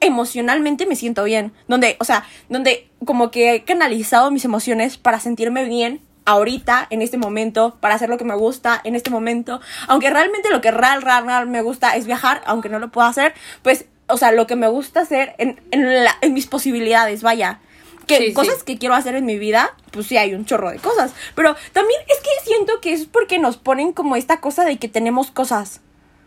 emocionalmente 0.00 0.86
me 0.86 0.94
siento 0.96 1.24
bien. 1.24 1.52
Donde, 1.66 1.96
o 1.98 2.04
sea, 2.04 2.24
donde 2.48 2.88
como 3.04 3.30
que 3.32 3.54
he 3.54 3.64
canalizado 3.64 4.30
mis 4.30 4.44
emociones 4.44 4.98
para 4.98 5.18
sentirme 5.18 5.64
bien 5.64 6.00
ahorita, 6.28 6.86
en 6.90 7.02
este 7.02 7.16
momento, 7.18 7.76
para 7.80 7.94
hacer 7.94 8.08
lo 8.08 8.18
que 8.18 8.24
me 8.24 8.34
gusta 8.34 8.80
en 8.84 8.94
este 8.94 9.10
momento. 9.10 9.60
Aunque 9.86 10.10
realmente 10.10 10.50
lo 10.50 10.60
que 10.60 10.70
real, 10.70 11.02
real, 11.02 11.24
real 11.26 11.46
me 11.48 11.62
gusta 11.62 11.96
es 11.96 12.06
viajar, 12.06 12.42
aunque 12.46 12.68
no 12.68 12.78
lo 12.78 12.88
puedo 12.90 13.06
hacer, 13.06 13.34
pues, 13.62 13.86
o 14.08 14.16
sea, 14.16 14.32
lo 14.32 14.46
que 14.46 14.56
me 14.56 14.68
gusta 14.68 15.00
hacer 15.00 15.34
en, 15.38 15.60
en, 15.70 16.04
la- 16.04 16.16
en 16.20 16.32
mis 16.34 16.46
posibilidades, 16.46 17.22
vaya. 17.22 17.60
Que 18.06 18.16
Sí, 18.18 18.26
sí. 18.28 18.32
cosas 18.34 18.62
que 18.62 18.78
quiero 18.78 18.94
hacer 18.94 19.14
en 19.16 19.26
mi 19.26 19.38
vida, 19.38 19.74
pues 19.90 20.06
sí 20.06 20.16
hay 20.16 20.34
un 20.34 20.46
chorro 20.46 20.70
de 20.70 20.78
cosas. 20.78 21.12
Pero 21.34 21.54
también 21.72 22.00
es 22.08 22.16
que 22.22 22.30
siento 22.50 22.80
que 22.80 22.92
es 22.94 23.04
porque 23.06 23.38
nos 23.38 23.56
ponen 23.58 23.92
como 23.92 24.16
esta 24.16 24.40
cosa 24.40 24.64
de 24.64 24.78
que 24.78 24.88
tenemos 24.88 25.30
cosas. 25.30 25.80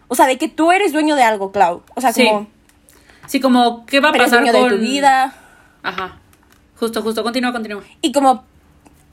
O 0.08 0.15
sea, 0.15 0.27
de 0.27 0.38
que 0.38 0.48
tú 0.48 0.72
eres 0.72 0.93
dueño 0.93 1.15
de 1.15 1.24
algo, 1.24 1.51
Clau. 1.51 1.81
O 1.96 2.01
sea, 2.01 2.12
Sí. 2.13 2.25
como 2.27 2.48
Sí, 3.27 3.39
como, 3.39 3.86
¿qué 3.86 4.00
va 4.00 4.10
a 4.10 4.13
pasar 4.13 4.41
dueño 4.41 4.51
con 4.51 4.70
de 4.70 4.75
tu 4.77 4.81
vida. 4.81 5.34
Ajá. 5.84 6.17
Justo, 6.79 7.01
justo, 7.01 7.24
continúa, 7.24 7.51
continúa. 7.51 7.81
Y 8.01 8.12
como, 8.12 8.43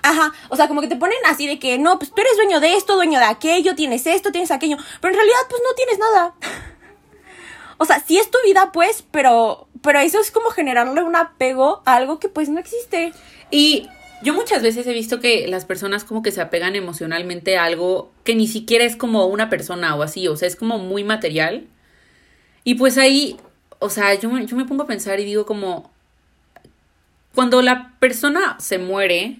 ajá, 0.03 0.33
o 0.49 0.57
sea, 0.57 0.69
como 0.69 0.81
que 0.81 0.89
te 0.89 0.97
ponen 0.97 1.19
así 1.27 1.47
de 1.47 1.59
que, 1.59 1.79
no, 1.79 1.99
pues 1.99 2.13
tú 2.13 2.21
eres 2.21 2.37
dueño 2.37 2.61
de 2.61 2.75
esto, 2.75 2.95
dueño 2.95 3.19
de 3.19 3.27
aquello, 3.27 3.75
tienes 3.75 4.07
esto, 4.07 4.33
tienes 4.33 4.51
aquello. 4.51 4.77
Pero 5.01 5.13
en 5.13 5.17
realidad, 5.17 5.39
pues 5.49 5.63
no 5.69 5.75
tienes 5.75 5.99
nada. 5.99 6.35
o 7.79 7.85
sea, 7.85 8.01
sí 8.01 8.19
es 8.19 8.31
tu 8.31 8.39
vida, 8.45 8.71
pues, 8.73 9.05
pero, 9.11 9.69
pero 9.83 9.99
eso 10.01 10.21
es 10.21 10.31
como 10.31 10.51
generarle 10.51 11.03
un 11.03 11.17
apego 11.17 11.83
a 11.85 11.97
algo 11.97 12.19
que 12.19 12.29
pues 12.29 12.49
no 12.49 12.61
existe. 12.61 13.13
Y 13.51 13.89
yo 14.23 14.35
muchas 14.35 14.63
veces 14.63 14.87
he 14.87 14.93
visto 14.93 15.21
que 15.21 15.47
las 15.47 15.65
personas 15.65 16.05
como 16.05 16.23
que 16.23 16.33
se 16.33 16.41
apegan 16.41 16.75
emocionalmente 16.75 17.57
a 17.57 17.65
algo 17.65 18.11
que 18.25 18.35
ni 18.35 18.49
siquiera 18.49 18.85
es 18.85 18.97
como 18.97 19.27
una 19.27 19.49
persona 19.49 19.95
o 19.95 20.03
así, 20.03 20.27
o 20.29 20.37
sea, 20.37 20.49
es 20.49 20.57
como 20.57 20.79
muy 20.79 21.05
material. 21.05 21.67
Y 22.65 22.75
pues 22.75 22.99
ahí, 22.99 23.37
o 23.79 23.91
sea, 23.91 24.15
yo, 24.15 24.37
yo 24.39 24.57
me 24.57 24.65
pongo 24.65 24.83
a 24.83 24.89
pensar 24.89 25.21
y 25.21 25.25
digo 25.25 25.47
como, 25.47 25.91
cuando 27.35 27.63
la 27.63 27.95
persona 28.01 28.57
se 28.59 28.79
muere, 28.79 29.39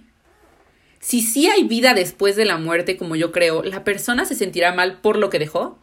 si 1.01 1.23
sí 1.23 1.49
hay 1.49 1.65
vida 1.65 1.95
después 1.95 2.37
de 2.37 2.45
la 2.45 2.59
muerte, 2.59 2.97
como 2.97 3.17
yo 3.17 3.33
creo, 3.33 3.63
¿la 3.63 3.85
persona 3.85 4.25
se 4.25 4.35
sentirá 4.35 4.73
mal 4.73 4.99
por 5.01 5.17
lo 5.17 5.31
que 5.31 5.39
dejó? 5.39 5.79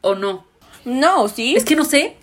¿O 0.00 0.14
no? 0.14 0.46
No, 0.84 1.28
sí. 1.28 1.54
Es 1.56 1.64
que 1.64 1.76
no 1.76 1.84
sé. 1.84 2.16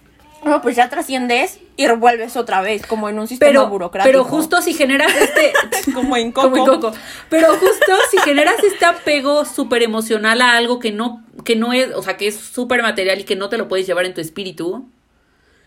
No, 0.43 0.61
pues 0.61 0.75
ya 0.75 0.89
trasciendes 0.89 1.59
y 1.75 1.85
revuelves 1.85 2.37
otra 2.37 2.61
vez, 2.61 2.85
como 2.85 3.09
en 3.09 3.19
un 3.19 3.27
sistema 3.27 3.49
Pero, 3.49 3.67
burocrático. 3.69 4.09
pero 4.09 4.23
justo 4.23 4.61
si 4.61 4.73
generas 4.73 5.13
este, 5.15 5.53
como 5.93 6.15
en 6.15 6.31
Coco. 6.31 6.49
Como 6.49 6.73
en 6.73 6.79
Coco. 6.79 6.97
Pero 7.29 7.47
justo 7.57 7.93
si 8.09 8.17
generas 8.19 8.55
este 8.63 8.85
apego 8.85 9.43
súper 9.45 9.83
emocional 9.83 10.41
a 10.41 10.55
algo 10.55 10.79
que 10.79 10.91
no, 10.91 11.23
que 11.43 11.55
no 11.55 11.73
es, 11.73 11.93
o 11.93 12.01
sea, 12.01 12.15
que 12.15 12.27
es 12.27 12.35
súper 12.35 12.81
material 12.81 13.19
y 13.19 13.23
que 13.25 13.35
no 13.35 13.49
te 13.49 13.57
lo 13.57 13.67
puedes 13.67 13.85
llevar 13.85 14.05
en 14.05 14.13
tu 14.13 14.21
espíritu, 14.21 14.87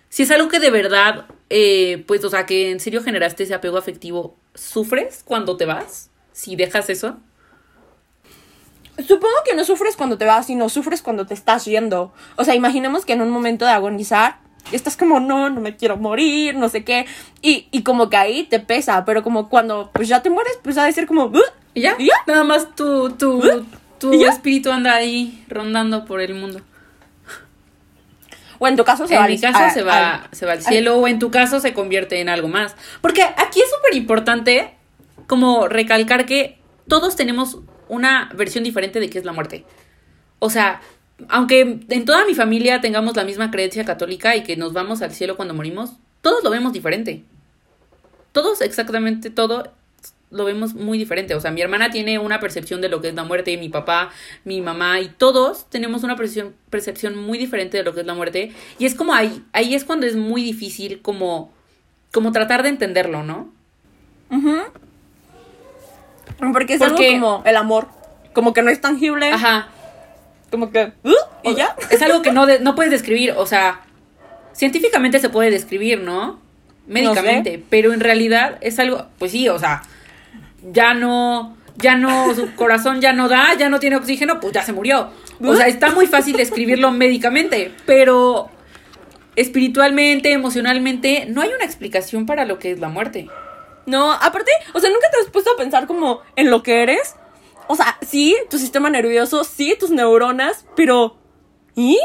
si 0.09 0.23
es 0.23 0.31
algo 0.31 0.49
que 0.49 0.59
de 0.59 0.71
verdad, 0.71 1.27
eh, 1.55 2.03
pues, 2.07 2.25
o 2.25 2.31
sea, 2.31 2.47
que 2.47 2.71
en 2.71 2.81
serio 2.81 3.03
generaste 3.03 3.43
ese 3.43 3.53
apego 3.53 3.77
afectivo, 3.77 4.39
¿sufres 4.55 5.23
cuando 5.23 5.59
te 5.59 5.67
vas? 5.67 6.09
Si 6.33 6.57
dejas 6.57 6.89
eso. 6.89 7.19
Supongo 9.07 9.35
que 9.45 9.55
no 9.55 9.63
sufres 9.63 9.95
cuando 9.95 10.17
te 10.17 10.25
vas, 10.25 10.47
sino 10.47 10.71
sufres 10.71 11.03
cuando 11.03 11.27
te 11.27 11.35
estás 11.35 11.67
yendo. 11.67 12.15
O 12.37 12.45
sea, 12.45 12.55
imaginemos 12.55 13.05
que 13.05 13.13
en 13.13 13.21
un 13.21 13.29
momento 13.29 13.67
de 13.67 13.73
agonizar, 13.73 14.39
estás 14.73 14.97
como, 14.97 15.21
no, 15.21 15.51
no 15.51 15.61
me 15.61 15.77
quiero 15.77 15.99
morir, 15.99 16.55
no 16.55 16.71
sé 16.71 16.85
qué. 16.85 17.05
Y, 17.43 17.69
y 17.71 17.83
como 17.83 18.09
que 18.09 18.17
ahí 18.17 18.45
te 18.45 18.59
pesa, 18.59 19.05
pero 19.05 19.23
como 19.23 19.51
cuando 19.51 19.91
pues 19.93 20.09
ya 20.09 20.23
te 20.23 20.31
mueres, 20.31 20.59
pues 20.63 20.79
ha 20.79 20.87
de 20.87 20.93
ser 20.95 21.07
como, 21.07 21.33
¿Y 21.75 21.83
ya? 21.83 21.97
¿Y 21.99 22.07
ya? 22.07 22.15
Nada 22.27 22.45
más 22.45 22.75
tu, 22.75 23.11
tu, 23.11 23.43
tu 23.99 24.25
espíritu 24.25 24.71
anda 24.71 24.95
ahí 24.95 25.45
rondando 25.51 26.07
por 26.07 26.23
el 26.23 26.33
mundo. 26.33 26.63
O 28.65 28.69
en 28.69 28.77
tu 28.77 28.85
caso 28.85 29.09
se 29.09 29.15
va 29.15 29.21
en 29.21 29.25
al- 29.27 29.31
mi 29.33 29.41
caso 29.41 29.59
a- 29.59 29.71
se 29.71 29.83
va, 29.83 30.15
al- 30.23 30.29
se 30.31 30.47
va 30.47 30.53
al 30.53 30.63
cielo 30.63 30.97
o 30.97 31.09
en 31.09 31.19
tu 31.19 31.33
caso 31.33 31.59
se 31.59 31.75
convierte 31.75 32.21
en 32.21 32.29
algo 32.29 32.47
más. 32.47 32.77
Porque 33.01 33.23
aquí 33.23 33.61
es 33.61 33.69
súper 33.77 33.95
importante 33.97 34.75
como 35.27 35.67
recalcar 35.67 36.27
que 36.27 36.59
todos 36.87 37.17
tenemos 37.17 37.59
una 37.89 38.31
versión 38.35 38.63
diferente 38.63 39.01
de 39.01 39.11
qué 39.11 39.19
es 39.19 39.25
la 39.25 39.33
muerte. 39.33 39.65
O 40.39 40.49
sea, 40.49 40.81
aunque 41.29 41.81
en 41.89 42.05
toda 42.05 42.25
mi 42.25 42.35
familia 42.35 42.81
tengamos 42.81 43.17
la 43.17 43.25
misma 43.25 43.51
creencia 43.51 43.85
católica 43.85 44.37
y 44.37 44.45
que 44.45 44.57
nos 44.57 44.73
vamos 44.73 45.03
al 45.03 45.13
cielo 45.13 45.37
cuando 45.37 45.55
morimos, 45.55 45.95
todos 46.21 46.45
lo 46.45 46.51
vemos 46.51 46.73
diferente. 46.73 47.25
Todos, 48.33 48.61
exactamente 48.61 49.31
todo, 49.31 49.73
lo 50.33 50.45
vemos 50.45 50.75
muy 50.75 50.99
diferente. 50.99 51.35
O 51.35 51.41
sea, 51.41 51.51
mi 51.51 51.61
hermana 51.61 51.91
tiene 51.91 52.19
una 52.19 52.41
percepción 52.41 52.81
de 52.81 52.89
lo 52.89 53.01
que 53.01 53.09
es 53.09 53.15
la 53.15 53.23
muerte, 53.25 53.57
mi 53.59 53.69
papá, 53.69 54.11
mi 54.45 54.61
mamá, 54.61 54.99
y 55.01 55.09
todos 55.09 55.69
tenemos 55.71 56.03
una 56.03 56.17
percepción, 56.17 56.55
percepción 56.71 57.17
muy 57.17 57.39
diferente 57.39 57.77
de 57.77 57.85
lo 57.85 57.95
que 57.95 58.01
es 58.01 58.07
la 58.07 58.15
muerte. 58.15 58.53
Y 58.79 58.87
es 58.87 58.95
como 58.95 59.15
ahí, 59.15 59.45
ahí 59.53 59.75
es 59.75 59.85
cuando 59.85 60.07
es 60.07 60.17
muy 60.17 60.43
difícil 60.43 61.01
como, 61.03 61.53
como 62.13 62.33
tratar 62.33 62.63
de 62.63 62.71
entenderlo, 62.71 63.23
¿no? 63.23 63.53
Ujú. 64.31 64.57
Porque 66.53 66.75
es 66.75 66.79
Porque- 66.81 67.15
algo 67.15 67.21
como 67.39 67.43
el 67.47 67.57
amor. 67.57 67.89
Como 68.33 68.53
que 68.55 68.63
no 68.63 68.71
es 68.71 68.81
tangible. 68.81 69.29
Ajá. 69.31 69.69
Como 70.51 70.71
que, 70.71 70.93
"Uh", 71.05 71.11
y 71.45 71.49
O- 71.51 71.57
ya. 71.57 71.77
Es 71.91 72.01
algo 72.03 72.23
que 72.23 72.33
no, 72.33 72.47
de- 72.47 72.61
no 72.61 72.75
puedes 72.75 72.91
describir, 72.91 73.33
o 73.37 73.47
sea, 73.47 73.81
científicamente 74.55 75.19
se 75.19 75.29
puede 75.29 75.51
describir, 75.51 76.01
¿no? 76.01 76.41
Médicamente, 76.87 77.63
pero 77.71 77.93
en 77.93 78.01
realidad 78.01 78.59
es 78.61 78.79
algo, 78.79 79.07
pues 79.19 79.33
sí, 79.33 79.49
o 79.49 79.59
sea, 79.59 79.83
ya 80.71 80.95
no, 80.95 81.57
ya 81.77 81.97
no, 81.97 82.35
su 82.35 82.55
corazón 82.55 83.01
ya 83.01 83.13
no 83.13 83.29
da, 83.29 83.55
ya 83.55 83.69
no 83.69 83.81
tiene 83.81 83.97
oxígeno, 83.97 84.41
pues 84.41 84.53
ya 84.53 84.63
se 84.63 84.73
murió. 84.73 85.11
O 85.41 85.57
sea, 85.57 85.67
está 85.67 85.91
muy 85.91 86.07
fácil 86.07 86.37
describirlo 86.37 86.93
médicamente, 86.93 87.75
pero 87.87 88.51
espiritualmente, 89.35 90.33
emocionalmente, 90.33 91.27
no 91.29 91.41
hay 91.41 91.51
una 91.51 91.65
explicación 91.65 92.27
para 92.27 92.45
lo 92.45 92.59
que 92.59 92.73
es 92.73 92.79
la 92.79 92.89
muerte. 92.89 93.29
No, 93.87 94.13
aparte, 94.13 94.53
o 94.73 94.81
sea, 94.81 94.91
nunca 94.91 95.11
te 95.11 95.21
has 95.21 95.31
puesto 95.31 95.51
a 95.53 95.57
pensar 95.57 95.87
como 95.87 96.21
en 96.37 96.51
lo 96.51 96.63
que 96.63 96.83
eres. 96.83 97.17
O 97.67 97.75
sea, 97.75 97.99
sí, 98.03 98.37
tu 98.51 98.59
sistema 98.59 98.91
nervioso, 98.91 99.45
sí, 99.45 99.77
tus 99.79 99.91
neuronas, 99.91 100.67
pero. 100.77 101.17
¿Y? 101.75 101.99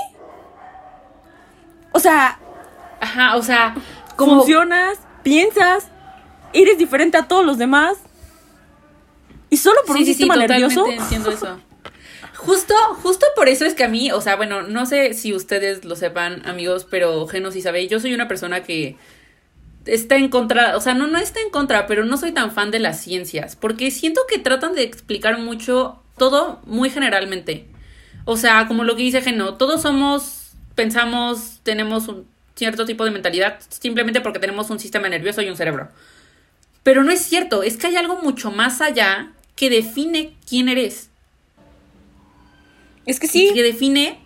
O 1.91 1.99
sea, 1.99 2.39
Ajá, 2.99 3.35
o 3.35 3.43
sea, 3.43 3.75
como... 4.15 4.37
funcionas, 4.37 4.99
piensas, 5.23 5.89
eres 6.53 6.77
diferente 6.77 7.17
a 7.17 7.27
todos 7.27 7.45
los 7.45 7.57
demás. 7.57 7.97
Y 9.49 9.57
solo 9.57 9.79
por 9.85 9.97
un 9.97 10.05
sistema 10.05 10.35
nervioso. 10.35 10.87
entiendo 10.87 11.31
eso. 11.31 11.59
Justo, 12.35 12.75
justo 13.01 13.25
por 13.35 13.49
eso 13.49 13.65
es 13.65 13.73
que 13.73 13.83
a 13.83 13.87
mí, 13.87 14.11
o 14.11 14.21
sea, 14.21 14.35
bueno, 14.35 14.61
no 14.61 14.85
sé 14.85 15.13
si 15.13 15.33
ustedes 15.33 15.85
lo 15.85 15.95
sepan, 15.95 16.47
amigos, 16.47 16.85
pero 16.89 17.27
Geno 17.27 17.51
sí 17.51 17.61
sabe, 17.61 17.87
yo 17.87 17.99
soy 17.99 18.13
una 18.13 18.27
persona 18.27 18.63
que 18.63 18.95
está 19.85 20.17
en 20.17 20.29
contra, 20.29 20.77
o 20.77 20.81
sea, 20.81 20.93
no, 20.93 21.07
no 21.07 21.17
está 21.17 21.39
en 21.41 21.49
contra, 21.49 21.87
pero 21.87 22.05
no 22.05 22.15
soy 22.15 22.31
tan 22.31 22.51
fan 22.51 22.69
de 22.69 22.79
las 22.79 23.01
ciencias, 23.01 23.55
porque 23.55 23.89
siento 23.89 24.21
que 24.29 24.37
tratan 24.37 24.75
de 24.75 24.83
explicar 24.83 25.39
mucho 25.39 26.01
todo 26.17 26.61
muy 26.65 26.89
generalmente. 26.89 27.67
O 28.25 28.37
sea, 28.37 28.67
como 28.67 28.83
lo 28.83 28.95
que 28.95 29.03
dice 29.03 29.21
Geno, 29.21 29.55
todos 29.55 29.81
somos, 29.81 30.51
pensamos, 30.75 31.59
tenemos 31.63 32.07
un 32.07 32.27
cierto 32.55 32.85
tipo 32.85 33.05
de 33.05 33.11
mentalidad 33.11 33.59
simplemente 33.69 34.21
porque 34.21 34.39
tenemos 34.39 34.69
un 34.69 34.79
sistema 34.79 35.09
nervioso 35.09 35.41
y 35.41 35.49
un 35.49 35.55
cerebro. 35.55 35.89
Pero 36.83 37.03
no 37.03 37.11
es 37.11 37.21
cierto, 37.21 37.63
es 37.63 37.77
que 37.77 37.87
hay 37.87 37.95
algo 37.95 38.21
mucho 38.21 38.51
más 38.51 38.81
allá 38.81 39.31
que 39.57 39.69
define 39.69 40.37
quién 40.47 40.69
eres. 40.69 41.09
Es 43.05 43.19
que 43.19 43.27
sí. 43.27 43.51
Que 43.53 43.63
define 43.63 44.19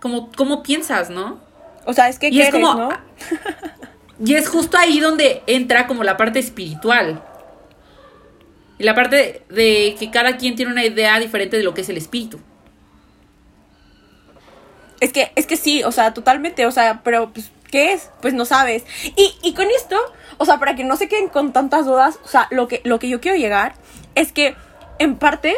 cómo, 0.00 0.30
cómo 0.36 0.62
piensas, 0.62 1.10
¿no? 1.10 1.40
O 1.86 1.92
sea, 1.94 2.08
es 2.08 2.18
que 2.20 2.28
Y 2.28 2.40
es 2.40 2.50
como- 2.52 2.74
¿no? 2.74 2.88
Y 4.22 4.34
es 4.34 4.50
justo 4.50 4.76
ahí 4.76 5.00
donde 5.00 5.42
entra 5.46 5.86
como 5.86 6.04
la 6.04 6.18
parte 6.18 6.38
espiritual. 6.38 7.22
Y 8.78 8.84
la 8.84 8.94
parte 8.94 9.44
de 9.48 9.96
que 9.98 10.10
cada 10.10 10.36
quien 10.36 10.56
tiene 10.56 10.72
una 10.72 10.84
idea 10.84 11.18
diferente 11.18 11.56
de 11.56 11.62
lo 11.62 11.72
que 11.72 11.80
es 11.80 11.88
el 11.88 11.96
espíritu. 11.96 12.38
Es 15.00 15.12
que, 15.14 15.32
es 15.36 15.46
que 15.46 15.56
sí, 15.56 15.82
o 15.84 15.92
sea, 15.92 16.12
totalmente, 16.12 16.66
o 16.66 16.70
sea, 16.70 17.00
pero 17.02 17.32
pues, 17.32 17.50
¿qué 17.70 17.92
es? 17.92 18.10
Pues 18.20 18.34
no 18.34 18.44
sabes. 18.44 18.84
Y, 19.16 19.32
y 19.42 19.54
con 19.54 19.66
esto, 19.70 19.96
o 20.36 20.44
sea, 20.44 20.58
para 20.58 20.76
que 20.76 20.84
no 20.84 20.96
se 20.96 21.08
queden 21.08 21.28
con 21.28 21.54
tantas 21.54 21.86
dudas, 21.86 22.18
o 22.22 22.28
sea, 22.28 22.46
lo 22.50 22.68
que, 22.68 22.82
lo 22.84 22.98
que 22.98 23.08
yo 23.08 23.22
quiero 23.22 23.38
llegar 23.38 23.74
es 24.14 24.32
que, 24.32 24.54
en 24.98 25.16
parte, 25.16 25.54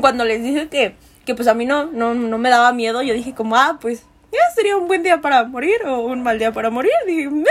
cuando 0.00 0.24
les 0.24 0.42
dije 0.42 0.68
que, 0.68 0.94
que 1.26 1.34
pues 1.34 1.48
a 1.48 1.54
mí 1.54 1.66
no, 1.66 1.86
no, 1.86 2.14
no 2.14 2.38
me 2.38 2.50
daba 2.50 2.72
miedo, 2.72 3.02
yo 3.02 3.14
dije 3.14 3.34
como, 3.34 3.56
ah, 3.56 3.78
pues, 3.80 4.02
ya 4.32 4.38
sería 4.54 4.76
un 4.76 4.86
buen 4.86 5.02
día 5.02 5.20
para 5.20 5.44
morir 5.44 5.76
o 5.86 6.00
un 6.00 6.22
mal 6.22 6.38
día 6.38 6.52
para 6.52 6.70
morir. 6.70 6.92
Dije, 7.06 7.28
"Meh". 7.28 7.44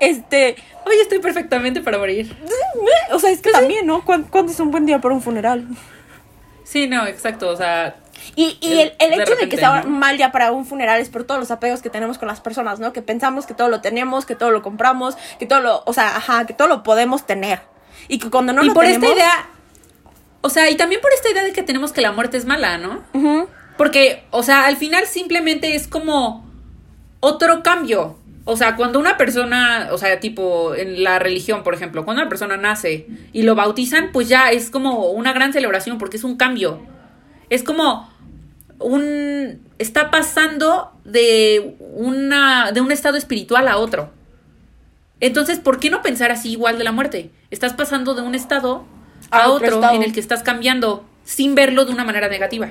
este, 0.00 0.56
Hoy 0.84 0.94
estoy 1.02 1.18
perfectamente 1.18 1.80
para 1.80 1.98
morir. 1.98 2.36
meh. 2.44 3.14
o 3.14 3.18
sea, 3.18 3.30
es 3.30 3.40
que 3.40 3.50
también, 3.50 3.86
¿no? 3.86 4.04
¿Cuán- 4.04 4.22
¿Cuándo 4.24 4.52
es 4.52 4.60
un 4.60 4.70
buen 4.70 4.86
día 4.86 5.00
para 5.00 5.14
un 5.14 5.20
funeral? 5.20 5.66
Sí, 6.62 6.86
no, 6.86 7.06
exacto. 7.06 7.48
O 7.48 7.56
sea, 7.56 7.96
Y, 8.36 8.56
y 8.60 8.78
el, 8.80 8.92
el 9.00 9.10
de 9.10 9.22
hecho 9.22 9.34
de, 9.34 9.48
que 9.48 9.56
sea 9.56 9.82
¿no? 9.82 9.90
mal 9.90 10.16
ya 10.16 10.30
para 10.30 10.52
un 10.52 10.64
funeral 10.64 11.00
es 11.00 11.08
por 11.08 11.24
todos 11.24 11.40
los 11.40 11.50
apegos 11.50 11.82
que 11.82 11.90
tenemos 11.90 12.18
con 12.18 12.28
las 12.28 12.40
personas, 12.40 12.78
¿no? 12.78 12.92
Que 12.92 13.02
pensamos 13.02 13.46
que 13.46 13.54
todo 13.54 13.68
lo 13.68 13.80
tenemos, 13.80 14.26
que 14.26 14.36
todo 14.36 14.50
lo 14.52 14.62
compramos, 14.62 15.16
que 15.40 15.46
todo 15.46 15.60
lo, 15.60 15.82
o 15.86 15.92
sea, 15.92 16.16
ajá, 16.16 16.46
que 16.46 16.52
todo 16.54 16.68
lo 16.68 16.82
podemos 16.84 17.26
tener. 17.26 17.60
Y 18.08 18.18
que 18.18 18.30
cuando 18.30 18.52
no 18.52 18.62
y 18.62 18.68
lo 18.68 18.74
por 18.74 18.84
tenemos... 18.84 19.08
esta 19.08 19.16
idea. 19.16 19.48
O 20.40 20.48
sea, 20.48 20.70
y 20.70 20.76
también 20.76 21.00
por 21.00 21.12
esta 21.12 21.30
idea 21.30 21.42
de 21.42 21.52
que 21.52 21.62
tenemos 21.62 21.92
que 21.92 22.00
la 22.00 22.12
muerte 22.12 22.36
es 22.36 22.44
mala, 22.44 22.78
¿no? 22.78 23.02
Porque, 23.76 24.24
o 24.30 24.42
sea, 24.42 24.66
al 24.66 24.76
final 24.76 25.06
simplemente 25.06 25.74
es 25.74 25.88
como 25.88 26.48
otro 27.20 27.62
cambio. 27.62 28.18
O 28.44 28.56
sea, 28.56 28.76
cuando 28.76 29.00
una 29.00 29.16
persona, 29.16 29.88
o 29.90 29.98
sea, 29.98 30.20
tipo 30.20 30.74
en 30.76 31.02
la 31.02 31.18
religión, 31.18 31.64
por 31.64 31.74
ejemplo, 31.74 32.04
cuando 32.04 32.22
una 32.22 32.28
persona 32.28 32.56
nace 32.56 33.08
y 33.32 33.42
lo 33.42 33.56
bautizan, 33.56 34.10
pues 34.12 34.28
ya 34.28 34.50
es 34.50 34.70
como 34.70 35.10
una 35.10 35.32
gran 35.32 35.52
celebración 35.52 35.98
porque 35.98 36.16
es 36.16 36.22
un 36.22 36.36
cambio. 36.36 36.80
Es 37.50 37.64
como 37.64 38.08
un 38.78 39.66
está 39.78 40.10
pasando 40.10 40.92
de 41.04 41.76
una 41.80 42.70
de 42.72 42.80
un 42.80 42.92
estado 42.92 43.16
espiritual 43.16 43.66
a 43.66 43.78
otro. 43.78 44.12
Entonces, 45.20 45.58
¿por 45.58 45.80
qué 45.80 45.90
no 45.90 46.02
pensar 46.02 46.30
así 46.30 46.52
igual 46.52 46.78
de 46.78 46.84
la 46.84 46.92
muerte? 46.92 47.30
Estás 47.50 47.72
pasando 47.72 48.14
de 48.14 48.22
un 48.22 48.34
estado 48.34 48.84
a, 49.30 49.44
A 49.44 49.50
otro 49.50 49.82
en 49.90 50.02
el 50.02 50.12
que 50.12 50.20
estás 50.20 50.42
cambiando 50.42 51.04
sin 51.24 51.54
verlo 51.54 51.84
de 51.84 51.92
una 51.92 52.04
manera 52.04 52.28
negativa. 52.28 52.70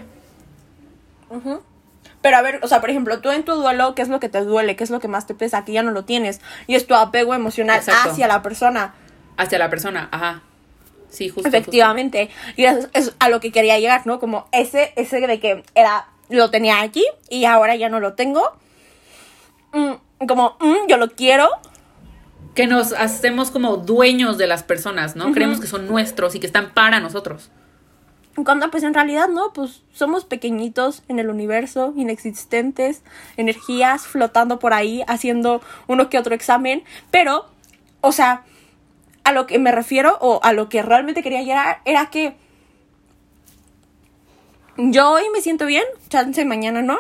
Pero 2.22 2.38
a 2.38 2.42
ver, 2.42 2.60
o 2.64 2.68
sea, 2.68 2.82
por 2.82 2.90
ejemplo, 2.90 3.20
tú 3.20 3.30
en 3.30 3.44
tu 3.44 3.54
duelo, 3.54 3.94
¿qué 3.94 4.02
es 4.02 4.10
lo 4.10 4.20
que 4.20 4.30
te 4.30 4.44
duele? 4.44 4.76
¿Qué 4.76 4.84
es 4.84 4.90
lo 4.90 5.00
que 5.00 5.08
más 5.08 5.28
te 5.28 5.36
pesa? 5.36 5.66
Que 5.66 5.74
ya 5.74 5.84
no 5.84 5.92
lo 5.92 6.06
tienes. 6.06 6.42
Y 6.66 6.76
es 6.76 6.88
tu 6.88 6.96
apego 6.96 7.34
emocional 7.34 7.78
Exacto. 7.78 8.12
hacia 8.12 8.28
la 8.28 8.42
persona. 8.42 8.96
Hacia 9.38 9.60
la 9.60 9.70
persona, 9.70 10.10
ajá. 10.12 10.42
Sí, 11.10 11.30
justo. 11.30 11.48
Efectivamente. 11.48 12.30
Y 12.56 12.66
eso 12.66 12.88
es 12.94 13.14
a 13.20 13.30
lo 13.30 13.40
que 13.40 13.52
quería 13.52 13.78
llegar, 13.80 14.08
¿no? 14.08 14.20
Como 14.20 14.48
ese, 14.52 14.94
ese 14.96 15.20
de 15.20 15.40
que 15.40 15.64
era, 15.76 16.08
lo 16.30 16.50
tenía 16.50 16.82
aquí 16.82 17.06
y 17.30 17.46
ahora 17.46 17.76
ya 17.76 17.90
no 17.90 18.00
lo 18.00 18.14
tengo. 18.14 18.58
Mm, 19.74 20.26
como, 20.28 20.58
mm, 20.60 20.88
yo 20.88 20.98
lo 20.98 21.12
quiero. 21.12 21.50
Que 22.56 22.66
nos 22.66 22.94
hacemos 22.94 23.52
como 23.52 23.78
dueños 23.78 24.38
de 24.38 24.48
las 24.48 24.64
personas, 24.64 25.16
¿no? 25.16 25.32
Creemos 25.32 25.60
que 25.60 25.68
son 25.68 25.88
nuestros 25.88 26.34
y 26.36 26.40
que 26.40 26.48
están 26.48 26.74
para 26.74 27.00
nosotros. 27.00 27.52
Cuando 28.44 28.70
pues 28.72 28.84
en 28.84 28.94
realidad 28.94 29.30
no, 29.30 29.54
pues 29.54 29.84
somos 29.94 30.26
pequeñitos 30.26 31.04
en 31.08 31.20
el 31.20 31.30
universo, 31.30 31.94
inexistentes, 31.96 33.04
energías 33.38 34.08
flotando 34.08 34.60
por 34.60 34.74
ahí, 34.74 35.04
haciendo 35.08 35.62
uno 35.88 36.10
que 36.10 36.18
otro 36.18 36.36
examen. 36.36 36.84
Pero, 37.12 37.46
o 38.02 38.12
sea, 38.12 38.44
a 39.24 39.32
lo 39.32 39.48
que 39.48 39.58
me 39.58 39.72
refiero 39.72 40.18
o 40.20 40.42
a 40.44 40.52
lo 40.52 40.68
que 40.68 40.82
realmente 40.82 41.24
quería 41.24 41.44
llegar 41.44 41.82
era 41.86 42.10
que 42.10 42.36
yo 44.78 45.12
hoy 45.12 45.24
me 45.32 45.42
siento 45.42 45.66
bien, 45.66 45.86
chance 46.10 46.44
mañana 46.44 46.82
no. 46.82 47.00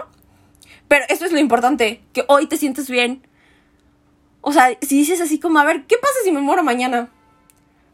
Pero 0.87 1.03
eso 1.09 1.25
es 1.25 1.31
lo 1.31 1.39
importante, 1.39 2.01
que 2.13 2.23
hoy 2.27 2.47
te 2.47 2.57
sientes 2.57 2.89
bien. 2.89 3.27
O 4.47 4.51
sea, 4.53 4.69
si 4.81 4.97
dices 4.99 5.19
así 5.21 5.39
como, 5.39 5.57
a 5.57 5.63
ver, 5.65 5.85
¿qué 5.87 5.97
pasa 5.97 6.13
si 6.23 6.31
me 6.31 6.39
muero 6.39 6.63
mañana? 6.63 7.09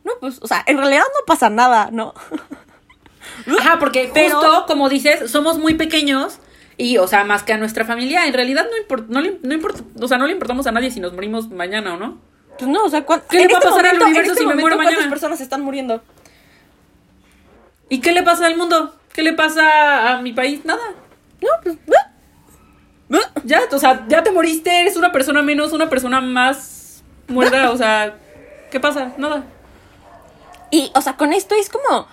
No, 0.03 0.11
pues, 0.19 0.39
o 0.41 0.47
sea, 0.47 0.63
en 0.67 0.77
realidad 0.77 1.03
no 1.17 1.25
pasa 1.25 1.49
nada, 1.49 1.89
¿no? 1.91 2.13
Ajá, 3.59 3.79
porque 3.79 4.11
Pero- 4.13 4.35
justo, 4.35 4.65
como 4.67 4.89
dices, 4.89 5.31
somos 5.31 5.57
muy 5.59 5.75
pequeños 5.75 6.39
y, 6.75 6.97
o 6.97 7.07
sea, 7.07 7.23
más 7.23 7.43
que 7.43 7.53
a 7.53 7.57
nuestra 7.57 7.85
familia, 7.85 8.25
en 8.25 8.33
realidad 8.33 8.65
no 8.69 8.77
importa, 8.77 9.05
no 9.09 9.21
le, 9.21 9.39
no 9.43 9.53
importa, 9.53 9.81
o 10.01 10.07
sea, 10.09 10.17
no 10.17 10.25
le 10.27 10.33
importamos 10.33 10.67
a 10.67 10.71
nadie 10.73 10.91
si 10.91 10.99
nos 10.99 11.13
morimos 11.13 11.49
mañana 11.49 11.93
o 11.93 11.97
no. 11.97 12.17
Pues 12.59 12.69
no, 12.69 12.83
o 12.83 12.89
sea, 12.89 13.05
¿cuán- 13.05 13.23
¿Qué 13.29 13.37
le 13.39 13.47
va 13.47 13.53
a 13.53 13.57
este 13.59 13.69
pasar 13.69 13.85
al 13.85 13.97
momento- 13.99 14.03
en 14.05 14.09
universo 14.09 14.31
este 14.33 14.41
si 14.43 14.47
me 14.47 14.53
muero 14.55 14.75
momento, 14.75 14.77
¿Cuántas 14.83 14.95
mañana? 14.97 15.09
personas 15.09 15.39
están 15.41 15.61
muriendo? 15.61 16.03
¿Y 17.89 17.99
qué 18.01 18.11
le 18.11 18.23
pasa 18.23 18.45
al 18.47 18.57
mundo? 18.57 18.95
¿Qué 19.13 19.23
le 19.23 19.33
pasa 19.33 20.11
a 20.17 20.21
mi 20.21 20.33
país? 20.33 20.65
Nada. 20.65 20.81
No, 21.41 21.49
pues. 21.63 21.75
¿eh? 21.75 22.10
Ya, 23.43 23.61
o 23.71 23.79
sea, 23.79 24.05
ya 24.07 24.23
te 24.23 24.31
moriste, 24.31 24.81
eres 24.81 24.95
una 24.97 25.11
persona 25.11 25.41
menos, 25.41 25.73
una 25.73 25.89
persona 25.89 26.21
más 26.21 27.03
muerta, 27.27 27.71
o 27.71 27.77
sea, 27.77 28.15
¿qué 28.69 28.79
pasa? 28.79 29.13
Nada. 29.17 29.45
Y, 30.69 30.91
o 30.95 31.01
sea, 31.01 31.17
con 31.17 31.33
esto 31.33 31.55
es 31.55 31.69
como. 31.69 32.07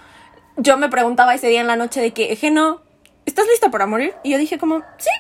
Yo 0.57 0.77
me 0.77 0.89
preguntaba 0.89 1.35
ese 1.35 1.49
día 1.49 1.61
en 1.61 1.69
la 1.69 1.77
noche 1.77 2.01
de 2.01 2.13
que, 2.13 2.35
Geno, 2.35 2.83
¿estás 3.27 3.47
lista 3.47 3.71
para 3.71 3.87
morir? 3.87 4.15
Y 4.25 4.31
yo 4.31 4.39
dije, 4.39 4.59
como, 4.59 4.83
sí. 4.99 5.11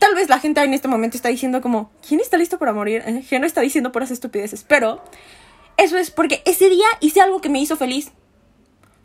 Tal 0.00 0.16
vez 0.16 0.28
la 0.28 0.40
gente 0.40 0.60
en 0.60 0.74
este 0.74 0.88
momento 0.88 1.16
está 1.16 1.28
diciendo, 1.28 1.60
como, 1.60 1.92
¿quién 2.06 2.18
está 2.18 2.36
listo 2.36 2.58
para 2.58 2.72
morir? 2.72 3.04
Eh, 3.06 3.22
Geno 3.22 3.46
está 3.46 3.60
diciendo 3.60 3.92
puras 3.92 4.10
estupideces. 4.10 4.64
Pero, 4.64 5.00
eso 5.76 5.96
es 5.96 6.10
porque 6.10 6.42
ese 6.44 6.68
día 6.68 6.86
hice 7.00 7.20
algo 7.20 7.40
que 7.40 7.48
me 7.48 7.60
hizo 7.60 7.76
feliz. 7.76 8.10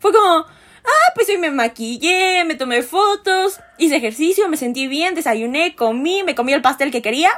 Fue 0.00 0.12
como, 0.12 0.46
ah, 0.88 1.12
pues 1.14 1.28
hoy 1.28 1.38
me 1.38 1.50
maquillé, 1.50 2.44
me 2.44 2.54
tomé 2.54 2.82
fotos, 2.82 3.60
hice 3.78 3.96
ejercicio, 3.96 4.48
me 4.48 4.56
sentí 4.56 4.86
bien, 4.86 5.14
desayuné, 5.14 5.74
comí, 5.74 6.22
me 6.22 6.34
comí 6.34 6.52
el 6.52 6.62
pastel 6.62 6.90
que 6.90 7.02
quería. 7.02 7.30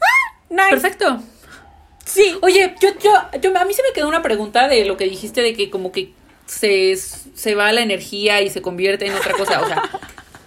Ah, 0.00 0.40
nice. 0.50 0.70
Perfecto. 0.70 1.22
Sí. 2.04 2.36
Oye, 2.40 2.74
yo, 2.80 2.90
yo, 3.02 3.40
yo, 3.40 3.58
a 3.58 3.64
mí 3.64 3.74
se 3.74 3.82
me 3.82 3.92
quedó 3.92 4.08
una 4.08 4.22
pregunta 4.22 4.68
de 4.68 4.84
lo 4.84 4.96
que 4.96 5.04
dijiste 5.04 5.42
de 5.42 5.54
que 5.54 5.70
como 5.70 5.92
que 5.92 6.12
se, 6.46 6.96
se 6.96 7.54
va 7.54 7.72
la 7.72 7.82
energía 7.82 8.40
y 8.42 8.50
se 8.50 8.62
convierte 8.62 9.06
en 9.06 9.14
otra 9.14 9.34
cosa. 9.34 9.60
O 9.60 9.66
sea, 9.66 9.82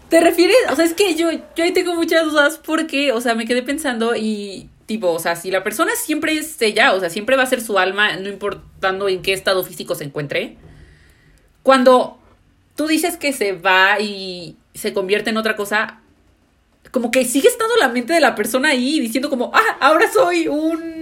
¿te 0.10 0.22
refieres? 0.22 0.58
O 0.72 0.76
sea, 0.76 0.86
es 0.86 0.94
que 0.94 1.16
yo, 1.16 1.30
yo 1.32 1.64
ahí 1.64 1.72
tengo 1.72 1.96
muchas 1.96 2.26
dudas 2.26 2.60
porque, 2.64 3.12
o 3.12 3.22
sea, 3.22 3.36
me 3.36 3.46
quedé 3.46 3.62
pensando 3.62 4.16
y 4.16 4.70
tipo, 4.86 5.12
o 5.12 5.20
sea, 5.20 5.36
si 5.36 5.52
la 5.52 5.64
persona 5.64 5.92
siempre 5.96 6.34
es 6.34 6.60
ella, 6.62 6.94
o 6.94 7.00
sea, 7.00 7.12
siempre 7.12 7.36
va 7.36 7.44
a 7.44 7.46
ser 7.46 7.62
su 7.62 7.78
alma, 7.78 8.16
no 8.16 8.28
importando 8.28 9.08
en 9.08 9.22
qué 9.22 9.34
estado 9.34 9.64
físico 9.64 9.94
se 9.94 10.06
encuentre. 10.06 10.58
Cuando 11.70 12.18
tú 12.76 12.88
dices 12.88 13.16
que 13.16 13.32
se 13.32 13.52
va 13.52 14.00
y 14.00 14.58
se 14.74 14.92
convierte 14.92 15.30
en 15.30 15.38
otra 15.38 15.56
cosa, 15.56 16.00
como 16.90 17.12
que 17.12 17.26
sigue 17.26 17.48
estando 17.48 17.76
la 17.76 17.90
mente 17.90 18.12
de 18.12 18.20
la 18.20 18.34
persona 18.34 18.70
ahí 18.70 19.00
diciendo 19.00 19.30
como, 19.30 19.52
ah, 19.54 19.78
ahora 19.80 20.12
soy 20.12 20.48
un 20.48 20.99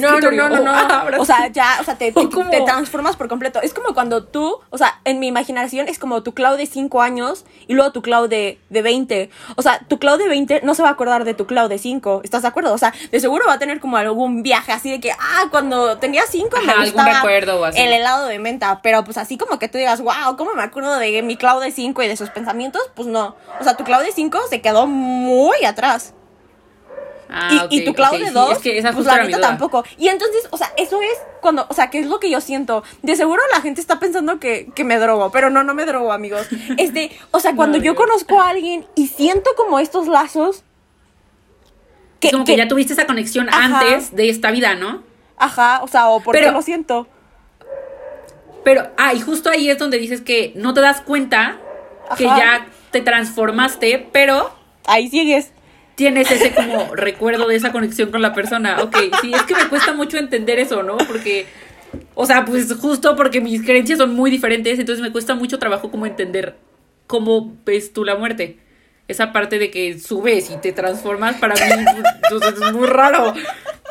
No, 0.00 0.08
no, 0.08 0.14
escritorio", 0.14 0.48
no, 0.48 0.56
no, 0.56 0.60
o, 0.60 0.64
no. 0.64 0.72
"Ah, 0.74 1.00
ahora 1.02 1.20
O 1.20 1.24
sea, 1.24 1.38
soy-". 1.38 1.52
ya, 1.52 1.78
o 1.80 1.84
sea, 1.84 1.96
te, 1.96 2.12
te, 2.12 2.60
transformas 2.64 3.16
por 3.16 3.28
completo. 3.28 3.60
Es 3.60 3.74
como 3.74 3.94
cuando 3.94 4.24
tú, 4.24 4.60
o 4.70 4.78
sea, 4.78 5.00
en 5.04 5.18
mi 5.18 5.26
imaginación 5.26 5.88
es 5.88 5.98
como 5.98 6.22
tu 6.22 6.32
Clau 6.32 6.56
de 6.56 6.66
5 6.66 7.02
años 7.02 7.44
y 7.66 7.74
luego 7.74 7.92
tu 7.92 8.02
Clau 8.02 8.28
de, 8.28 8.58
de 8.70 8.82
20. 8.82 9.30
O 9.56 9.62
sea, 9.62 9.80
tu 9.88 9.98
Clau 9.98 10.16
de 10.16 10.28
20 10.28 10.60
no 10.62 10.74
se 10.74 10.82
va 10.82 10.88
a 10.88 10.92
acordar 10.92 11.24
de 11.24 11.34
tu 11.34 11.46
Clau 11.46 11.68
de 11.68 11.78
5. 11.78 12.20
¿Estás 12.24 12.42
de 12.42 12.48
acuerdo? 12.48 12.72
O 12.72 12.78
sea, 12.78 12.92
de 13.10 13.20
seguro 13.20 13.44
va 13.46 13.54
a 13.54 13.58
tener 13.58 13.80
como 13.80 13.96
algún 13.96 14.42
viaje 14.42 14.72
así 14.72 14.90
de 14.90 15.00
que, 15.00 15.12
ah, 15.12 15.44
cuando 15.50 15.98
tenía 15.98 16.22
5 16.28 16.48
me 16.64 16.72
algún 16.72 16.84
gustaba 16.86 17.14
recuerdo 17.14 17.60
o 17.60 17.64
así. 17.64 17.80
el 17.80 17.92
helado 17.92 18.26
de 18.26 18.38
menta. 18.38 18.80
Pero 18.82 19.04
pues 19.04 19.18
así 19.18 19.36
como 19.36 19.58
que 19.58 19.68
tú 19.68 19.78
digas, 19.78 20.00
wow, 20.00 20.36
¿cómo 20.36 20.54
me 20.54 20.62
acuerdo 20.62 20.98
de 20.98 21.22
mi 21.22 21.36
Clau 21.36 21.60
de 21.60 21.70
5 21.70 22.02
y 22.02 22.08
de 22.08 22.16
sus 22.16 22.30
pensamientos? 22.30 22.82
Pues 22.94 23.08
no. 23.08 23.36
O 23.60 23.64
sea, 23.64 23.76
tu 23.76 23.84
Clau 23.84 24.00
de 24.02 24.12
5 24.12 24.38
se 24.48 24.60
quedó 24.60 24.86
muy 24.86 25.64
atrás. 25.64 26.14
Ah, 27.34 27.66
y, 27.70 27.84
tu 27.84 27.94
Clau 27.94 28.12
ok, 28.12 28.18
de 28.20 28.26
sí, 28.26 28.32
2, 28.34 28.52
es 28.52 28.58
que 28.58 28.78
esa 28.78 28.92
pues 28.92 29.06
la 29.06 29.24
neta 29.24 29.40
tampoco. 29.40 29.84
Y 29.96 30.08
entonces, 30.08 30.46
o 30.50 30.56
sea, 30.58 30.72
eso 30.76 31.00
es 31.00 31.18
cuando, 31.40 31.66
o 31.68 31.74
sea, 31.74 31.88
¿qué 31.88 31.98
es 32.00 32.06
lo 32.06 32.20
que 32.20 32.28
yo 32.28 32.40
siento? 32.40 32.84
De 33.02 33.16
seguro 33.16 33.40
la 33.52 33.60
gente 33.62 33.80
está 33.80 33.98
pensando 33.98 34.38
que, 34.38 34.68
que 34.74 34.84
me 34.84 34.98
drogo, 34.98 35.30
pero 35.30 35.48
no, 35.48 35.64
no 35.64 35.74
me 35.74 35.86
drogo, 35.86 36.12
amigos. 36.12 36.46
Este, 36.76 37.10
o 37.30 37.40
sea, 37.40 37.54
cuando 37.56 37.78
No, 37.78 37.84
yo 37.84 37.92
amigos. 37.92 38.06
conozco 38.06 38.40
a 38.40 38.50
alguien 38.50 38.86
y 38.94 39.06
siento 39.08 39.50
como 39.56 39.78
estos 39.78 40.08
lazos. 40.08 40.62
Es 42.20 42.30
como 42.30 42.44
que, 42.44 42.56
ya 42.56 42.68
tuviste 42.68 42.92
esa 42.92 43.06
conexión 43.06 43.48
Ajá. 43.48 43.80
antes 43.80 44.14
de 44.14 44.28
esta 44.28 44.50
vida, 44.50 44.74
¿no? 44.74 45.02
Ajá, 45.38 45.80
o 45.82 45.88
sea, 45.88 46.08
o 46.08 46.20
porque 46.20 46.40
Pero- 46.40 46.52
lo 46.52 46.62
siento. 46.62 47.08
Pero, 48.64 48.90
ah, 48.96 49.12
y 49.12 49.20
justo 49.20 49.50
ahí 49.50 49.68
es 49.68 49.78
donde 49.78 49.98
dices 49.98 50.20
que 50.20 50.52
no 50.54 50.72
te 50.72 50.80
das 50.80 51.00
cuenta 51.00 51.58
que 52.16 52.24
ya 52.24 52.66
te 52.92 53.00
transformaste, 53.00 54.08
pero 54.12 54.54
Ahí 54.86 55.08
sigues. 55.08 55.52
Tienes 55.94 56.30
ese 56.30 56.54
como 56.54 56.94
recuerdo 56.94 57.48
de 57.48 57.56
esa 57.56 57.72
conexión 57.72 58.10
con 58.10 58.22
la 58.22 58.34
persona. 58.34 58.82
Ok, 58.82 58.96
sí, 59.20 59.32
es 59.32 59.42
que 59.42 59.54
me 59.54 59.68
cuesta 59.68 59.92
mucho 59.92 60.18
entender 60.18 60.58
eso, 60.58 60.82
¿no? 60.82 60.96
Porque, 60.96 61.46
o 62.14 62.26
sea, 62.26 62.44
pues 62.44 62.72
justo 62.74 63.16
porque 63.16 63.40
mis 63.40 63.62
creencias 63.62 63.98
son 63.98 64.14
muy 64.14 64.30
diferentes, 64.30 64.78
entonces 64.78 65.02
me 65.02 65.12
cuesta 65.12 65.34
mucho 65.34 65.58
trabajo 65.58 65.90
como 65.90 66.06
entender 66.06 66.56
cómo 67.06 67.56
ves 67.64 67.92
tú 67.92 68.04
la 68.04 68.16
muerte. 68.16 68.58
Esa 69.08 69.32
parte 69.32 69.58
de 69.58 69.70
que 69.70 69.98
subes 69.98 70.50
y 70.50 70.56
te 70.56 70.72
transformas 70.72 71.36
para 71.36 71.54
mí 71.54 71.84
pues, 72.30 72.42
es 72.54 72.72
muy 72.72 72.86
raro. 72.86 73.34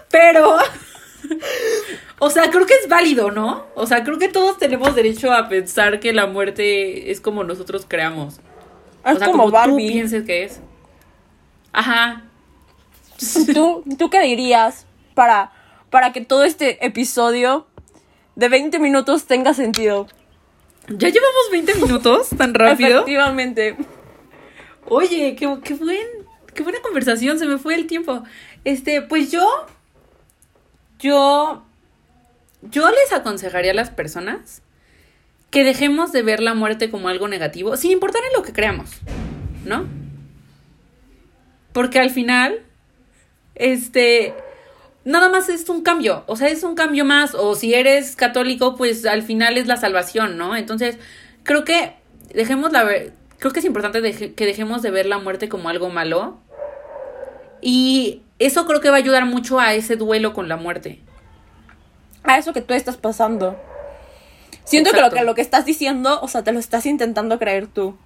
Pero, 0.09 0.57
o 2.19 2.29
sea, 2.29 2.49
creo 2.49 2.65
que 2.65 2.73
es 2.73 2.87
válido, 2.89 3.29
¿no? 3.29 3.67
O 3.75 3.85
sea, 3.85 4.03
creo 4.03 4.17
que 4.17 4.29
todos 4.29 4.57
tenemos 4.57 4.95
derecho 4.95 5.31
a 5.31 5.47
pensar 5.49 5.99
que 5.99 6.13
la 6.13 6.27
muerte 6.27 7.11
es 7.11 7.21
como 7.21 7.43
nosotros 7.43 7.85
creamos. 7.87 8.39
Es 9.05 9.15
o 9.15 9.19
sea, 9.19 9.27
como, 9.27 9.51
como, 9.51 9.65
tú 9.65 9.75
pienses 9.77 10.23
que 10.23 10.43
es. 10.45 10.61
Ajá. 11.73 12.23
¿Tú, 13.53 13.83
¿Tú 13.97 14.09
qué 14.09 14.21
dirías 14.21 14.85
para, 15.13 15.51
para 15.89 16.11
que 16.11 16.21
todo 16.21 16.43
este 16.43 16.85
episodio 16.85 17.67
de 18.35 18.49
20 18.49 18.79
minutos 18.79 19.25
tenga 19.25 19.53
sentido? 19.53 20.07
¿Ya 20.87 21.09
llevamos 21.09 21.51
20 21.51 21.75
minutos 21.75 22.29
tan 22.37 22.53
rápido? 22.53 22.89
Efectivamente. 22.89 23.77
Oye, 24.87 25.35
qué, 25.35 25.57
qué 25.63 25.73
buen, 25.75 26.07
qué 26.53 26.63
buena 26.63 26.79
conversación, 26.81 27.37
se 27.39 27.45
me 27.45 27.57
fue 27.57 27.75
el 27.75 27.87
tiempo. 27.87 28.23
Este, 28.63 29.01
pues 29.01 29.31
yo, 29.31 29.47
yo, 30.99 31.63
yo 32.63 32.89
les 32.89 33.13
aconsejaría 33.13 33.71
a 33.71 33.75
las 33.75 33.91
personas 33.91 34.63
que 35.51 35.63
dejemos 35.63 36.11
de 36.11 36.23
ver 36.23 36.39
la 36.39 36.53
muerte 36.53 36.89
como 36.89 37.09
algo 37.09 37.27
negativo, 37.27 37.77
sin 37.77 37.91
importar 37.91 38.23
en 38.27 38.33
lo 38.33 38.43
que 38.43 38.53
creamos, 38.53 38.89
¿no? 39.65 40.00
Porque 41.73 41.99
al 41.99 42.09
final, 42.09 42.59
este, 43.55 44.33
nada 45.05 45.29
más 45.29 45.49
es 45.49 45.69
un 45.69 45.81
cambio, 45.83 46.23
o 46.27 46.35
sea, 46.35 46.49
es 46.49 46.63
un 46.63 46.75
cambio 46.75 47.05
más, 47.05 47.33
o 47.33 47.55
si 47.55 47.73
eres 47.73 48.15
católico, 48.15 48.75
pues 48.75 49.05
al 49.05 49.23
final 49.23 49.57
es 49.57 49.67
la 49.67 49.77
salvación, 49.77 50.37
¿no? 50.37 50.55
Entonces, 50.55 50.97
creo 51.43 51.63
que 51.63 51.93
dejemos 52.33 52.71
la 52.71 52.87
creo 53.41 53.51
que 53.51 53.59
es 53.59 53.65
importante 53.65 54.33
que 54.35 54.45
dejemos 54.45 54.83
de 54.83 54.91
ver 54.91 55.07
la 55.07 55.17
muerte 55.17 55.49
como 55.49 55.67
algo 55.67 55.89
malo. 55.89 56.37
Y 57.59 58.21
eso 58.37 58.67
creo 58.67 58.81
que 58.81 58.89
va 58.89 58.97
a 58.97 58.99
ayudar 58.99 59.25
mucho 59.25 59.59
a 59.59 59.73
ese 59.73 59.95
duelo 59.95 60.33
con 60.33 60.47
la 60.47 60.57
muerte. 60.57 60.99
A 62.23 62.37
eso 62.37 62.53
que 62.53 62.61
tú 62.61 62.75
estás 62.75 62.97
pasando. 62.97 63.59
Siento 64.63 64.91
que 64.91 65.01
lo, 65.01 65.09
que 65.09 65.23
lo 65.23 65.33
que 65.33 65.41
estás 65.41 65.65
diciendo, 65.65 66.19
o 66.21 66.27
sea, 66.27 66.43
te 66.43 66.51
lo 66.51 66.59
estás 66.59 66.85
intentando 66.85 67.39
creer 67.39 67.65
tú. 67.65 67.97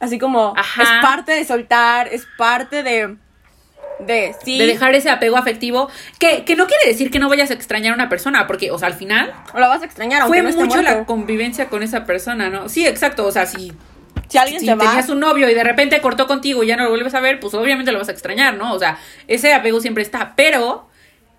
Así 0.00 0.18
como, 0.18 0.54
Ajá. 0.56 0.82
es 0.82 0.88
parte 1.02 1.32
de 1.32 1.44
soltar, 1.44 2.08
es 2.08 2.26
parte 2.36 2.82
de... 2.82 3.16
De, 4.00 4.34
sí. 4.42 4.58
De 4.58 4.66
dejar 4.66 4.94
ese 4.94 5.10
apego 5.10 5.36
afectivo. 5.36 5.90
Que, 6.18 6.44
que 6.46 6.56
no 6.56 6.66
quiere 6.66 6.86
decir 6.86 7.10
que 7.10 7.18
no 7.18 7.28
vayas 7.28 7.50
a 7.50 7.54
extrañar 7.54 7.92
a 7.92 7.94
una 7.96 8.08
persona, 8.08 8.46
porque, 8.46 8.70
o 8.70 8.78
sea, 8.78 8.88
al 8.88 8.94
final 8.94 9.30
Lo 9.52 9.68
vas 9.68 9.82
a 9.82 9.84
extrañar, 9.84 10.22
aunque 10.22 10.42
fue 10.42 10.52
no 10.52 10.58
mucho 10.58 10.80
la 10.80 11.04
convivencia 11.04 11.68
con 11.68 11.82
esa 11.82 12.06
persona, 12.06 12.48
¿no? 12.48 12.70
Sí, 12.70 12.86
exacto. 12.86 13.26
O 13.26 13.30
sea, 13.30 13.44
si, 13.44 13.74
Si 14.28 14.38
alguien 14.38 14.60
si 14.60 14.66
se 14.66 14.74
va... 14.74 14.86
tenías 14.86 15.10
un 15.10 15.20
novio 15.20 15.50
y 15.50 15.54
de 15.54 15.64
repente 15.64 16.00
cortó 16.00 16.26
contigo 16.26 16.64
y 16.64 16.68
ya 16.68 16.76
no 16.76 16.84
lo 16.84 16.88
vuelves 16.90 17.14
a 17.14 17.20
ver, 17.20 17.40
pues 17.40 17.52
obviamente 17.52 17.92
lo 17.92 17.98
vas 17.98 18.08
a 18.08 18.12
extrañar, 18.12 18.54
¿no? 18.54 18.72
O 18.72 18.78
sea, 18.78 18.98
ese 19.28 19.52
apego 19.52 19.82
siempre 19.82 20.02
está. 20.02 20.32
Pero 20.34 20.88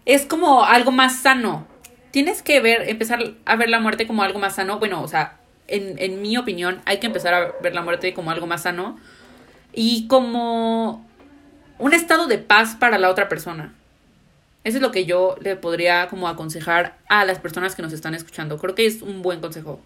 es 0.05 0.27
como 0.27 0.63
algo 0.63 0.91
más 0.91 1.15
sano. 1.15 1.65
Tienes 2.11 2.43
que 2.43 2.59
ver, 2.59 2.87
empezar 2.89 3.23
a 3.43 3.55
ver 3.55 3.69
la 3.69 3.79
muerte 3.79 4.05
como 4.05 4.21
algo 4.21 4.37
más 4.37 4.53
sano. 4.53 4.77
Bueno, 4.77 5.01
o 5.01 5.07
sea, 5.07 5.37
en, 5.71 5.95
en 5.97 6.21
mi 6.21 6.37
opinión, 6.37 6.81
hay 6.85 6.99
que 6.99 7.07
empezar 7.07 7.33
a 7.33 7.51
ver 7.61 7.73
la 7.73 7.81
muerte 7.81 8.13
como 8.13 8.31
algo 8.31 8.47
más 8.47 8.63
sano. 8.63 8.99
Y 9.73 10.07
como 10.07 11.05
un 11.79 11.93
estado 11.93 12.27
de 12.27 12.37
paz 12.37 12.75
para 12.75 12.97
la 12.97 13.09
otra 13.09 13.29
persona. 13.29 13.73
Eso 14.63 14.77
es 14.77 14.81
lo 14.83 14.91
que 14.91 15.05
yo 15.05 15.35
le 15.41 15.55
podría 15.55 16.07
como 16.07 16.27
aconsejar 16.27 16.97
a 17.09 17.25
las 17.25 17.39
personas 17.39 17.75
que 17.75 17.81
nos 17.81 17.93
están 17.93 18.13
escuchando. 18.13 18.57
Creo 18.59 18.75
que 18.75 18.85
es 18.85 19.01
un 19.01 19.21
buen 19.21 19.41
consejo. 19.41 19.79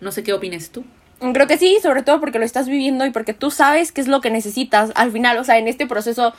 No 0.00 0.12
sé 0.12 0.22
qué 0.22 0.34
opines 0.34 0.70
tú. 0.70 0.84
Creo 1.18 1.46
que 1.46 1.58
sí, 1.58 1.78
sobre 1.82 2.02
todo 2.02 2.20
porque 2.20 2.38
lo 2.38 2.44
estás 2.44 2.68
viviendo 2.68 3.04
y 3.06 3.10
porque 3.10 3.32
tú 3.32 3.50
sabes 3.50 3.90
qué 3.90 4.00
es 4.00 4.08
lo 4.08 4.20
que 4.20 4.30
necesitas 4.30 4.92
al 4.94 5.10
final, 5.10 5.38
o 5.38 5.44
sea, 5.44 5.58
en 5.58 5.66
este 5.66 5.86
proceso, 5.86 6.32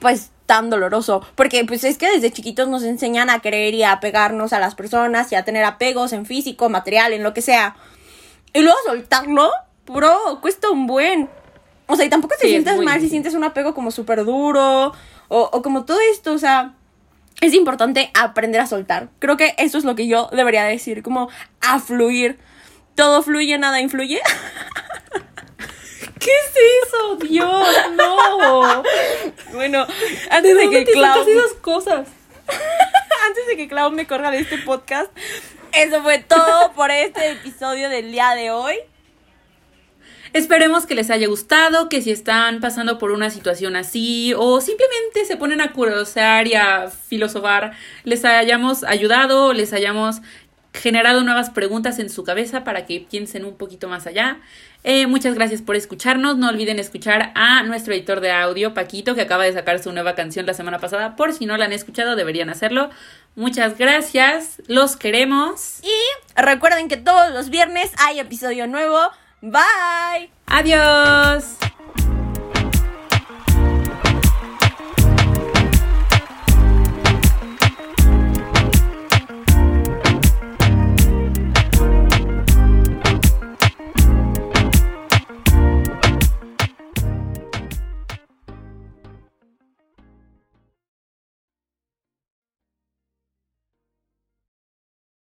pues 0.00 0.30
tan 0.46 0.70
doloroso. 0.70 1.22
Porque 1.34 1.64
pues 1.64 1.84
es 1.84 1.98
que 1.98 2.10
desde 2.10 2.30
chiquitos 2.30 2.68
nos 2.68 2.82
enseñan 2.82 3.30
a 3.30 3.40
querer 3.40 3.74
y 3.74 3.82
a 3.82 3.92
apegarnos 3.92 4.52
a 4.52 4.60
las 4.60 4.74
personas 4.74 5.30
y 5.32 5.34
a 5.34 5.44
tener 5.44 5.64
apegos 5.64 6.12
en 6.12 6.26
físico, 6.26 6.68
material, 6.68 7.12
en 7.12 7.22
lo 7.22 7.34
que 7.34 7.42
sea. 7.42 7.76
Y 8.52 8.60
luego 8.60 8.78
soltarlo, 8.86 9.50
bro, 9.86 10.38
cuesta 10.40 10.70
un 10.70 10.86
buen. 10.86 11.28
O 11.86 11.96
sea, 11.96 12.06
y 12.06 12.08
tampoco 12.08 12.34
te 12.38 12.46
Sí, 12.46 12.54
es 12.54 12.62
sientes 12.62 12.84
mal 12.84 13.00
si 13.00 13.08
sientes 13.08 13.34
un 13.34 13.44
apego 13.44 13.74
como 13.74 13.90
súper 13.90 14.24
duro 14.24 14.92
o, 15.28 15.50
o 15.52 15.62
como 15.62 15.84
todo 15.84 15.98
esto, 16.12 16.32
o 16.32 16.38
sea, 16.38 16.74
es 17.40 17.52
importante 17.54 18.10
aprender 18.14 18.60
a 18.60 18.66
soltar. 18.66 19.08
Creo 19.18 19.36
que 19.36 19.54
eso 19.58 19.78
es 19.78 19.84
lo 19.84 19.94
que 19.94 20.06
yo 20.06 20.28
debería 20.32 20.64
decir, 20.64 21.02
como 21.02 21.28
a 21.60 21.78
fluir. 21.78 22.38
Todo 22.94 23.22
fluye, 23.22 23.58
nada 23.58 23.80
influye. 23.80 24.20
¿Qué 26.24 26.30
es 26.30 26.88
eso? 26.88 27.16
Dios, 27.16 27.68
no. 27.96 28.82
Bueno, 29.52 29.86
antes 30.30 30.56
de 30.56 30.70
que 30.70 30.84
Clau, 30.86 31.22
cosas? 31.60 32.08
antes 33.26 33.46
de 33.46 33.56
que 33.58 33.68
Clau 33.68 33.90
me 33.90 34.06
corra 34.06 34.30
de 34.30 34.38
este 34.38 34.56
podcast, 34.58 35.10
eso 35.72 36.02
fue 36.02 36.20
todo 36.20 36.72
por 36.72 36.90
este 36.90 37.32
episodio 37.32 37.90
del 37.90 38.10
día 38.10 38.34
de 38.34 38.50
hoy. 38.50 38.76
Esperemos 40.32 40.86
que 40.86 40.96
les 40.96 41.10
haya 41.10 41.28
gustado, 41.28 41.88
que 41.88 42.02
si 42.02 42.10
están 42.10 42.60
pasando 42.60 42.98
por 42.98 43.12
una 43.12 43.30
situación 43.30 43.76
así 43.76 44.34
o 44.36 44.60
simplemente 44.60 45.26
se 45.26 45.36
ponen 45.36 45.60
a 45.60 45.72
curiosear 45.72 46.48
y 46.48 46.54
a 46.54 46.90
filosofar, 46.90 47.72
les 48.02 48.24
hayamos 48.24 48.82
ayudado, 48.82 49.52
les 49.52 49.72
hayamos 49.72 50.22
generado 50.74 51.22
nuevas 51.22 51.50
preguntas 51.50 51.98
en 51.98 52.10
su 52.10 52.24
cabeza 52.24 52.64
para 52.64 52.84
que 52.84 53.06
piensen 53.08 53.44
un 53.44 53.56
poquito 53.56 53.88
más 53.88 54.06
allá. 54.06 54.38
Eh, 54.82 55.06
muchas 55.06 55.34
gracias 55.34 55.62
por 55.62 55.76
escucharnos. 55.76 56.36
No 56.36 56.48
olviden 56.48 56.78
escuchar 56.78 57.32
a 57.34 57.62
nuestro 57.62 57.94
editor 57.94 58.20
de 58.20 58.32
audio, 58.32 58.74
Paquito, 58.74 59.14
que 59.14 59.22
acaba 59.22 59.44
de 59.44 59.52
sacar 59.52 59.78
su 59.82 59.92
nueva 59.92 60.14
canción 60.14 60.44
la 60.44 60.52
semana 60.52 60.80
pasada. 60.80 61.16
Por 61.16 61.32
si 61.32 61.46
no 61.46 61.56
la 61.56 61.64
han 61.64 61.72
escuchado, 61.72 62.16
deberían 62.16 62.50
hacerlo. 62.50 62.90
Muchas 63.36 63.78
gracias. 63.78 64.60
Los 64.66 64.96
queremos. 64.96 65.80
Y 65.82 66.40
recuerden 66.40 66.88
que 66.88 66.96
todos 66.96 67.32
los 67.32 67.50
viernes 67.50 67.92
hay 67.98 68.18
episodio 68.18 68.66
nuevo. 68.66 68.98
Bye. 69.40 70.30
Adiós. 70.46 71.56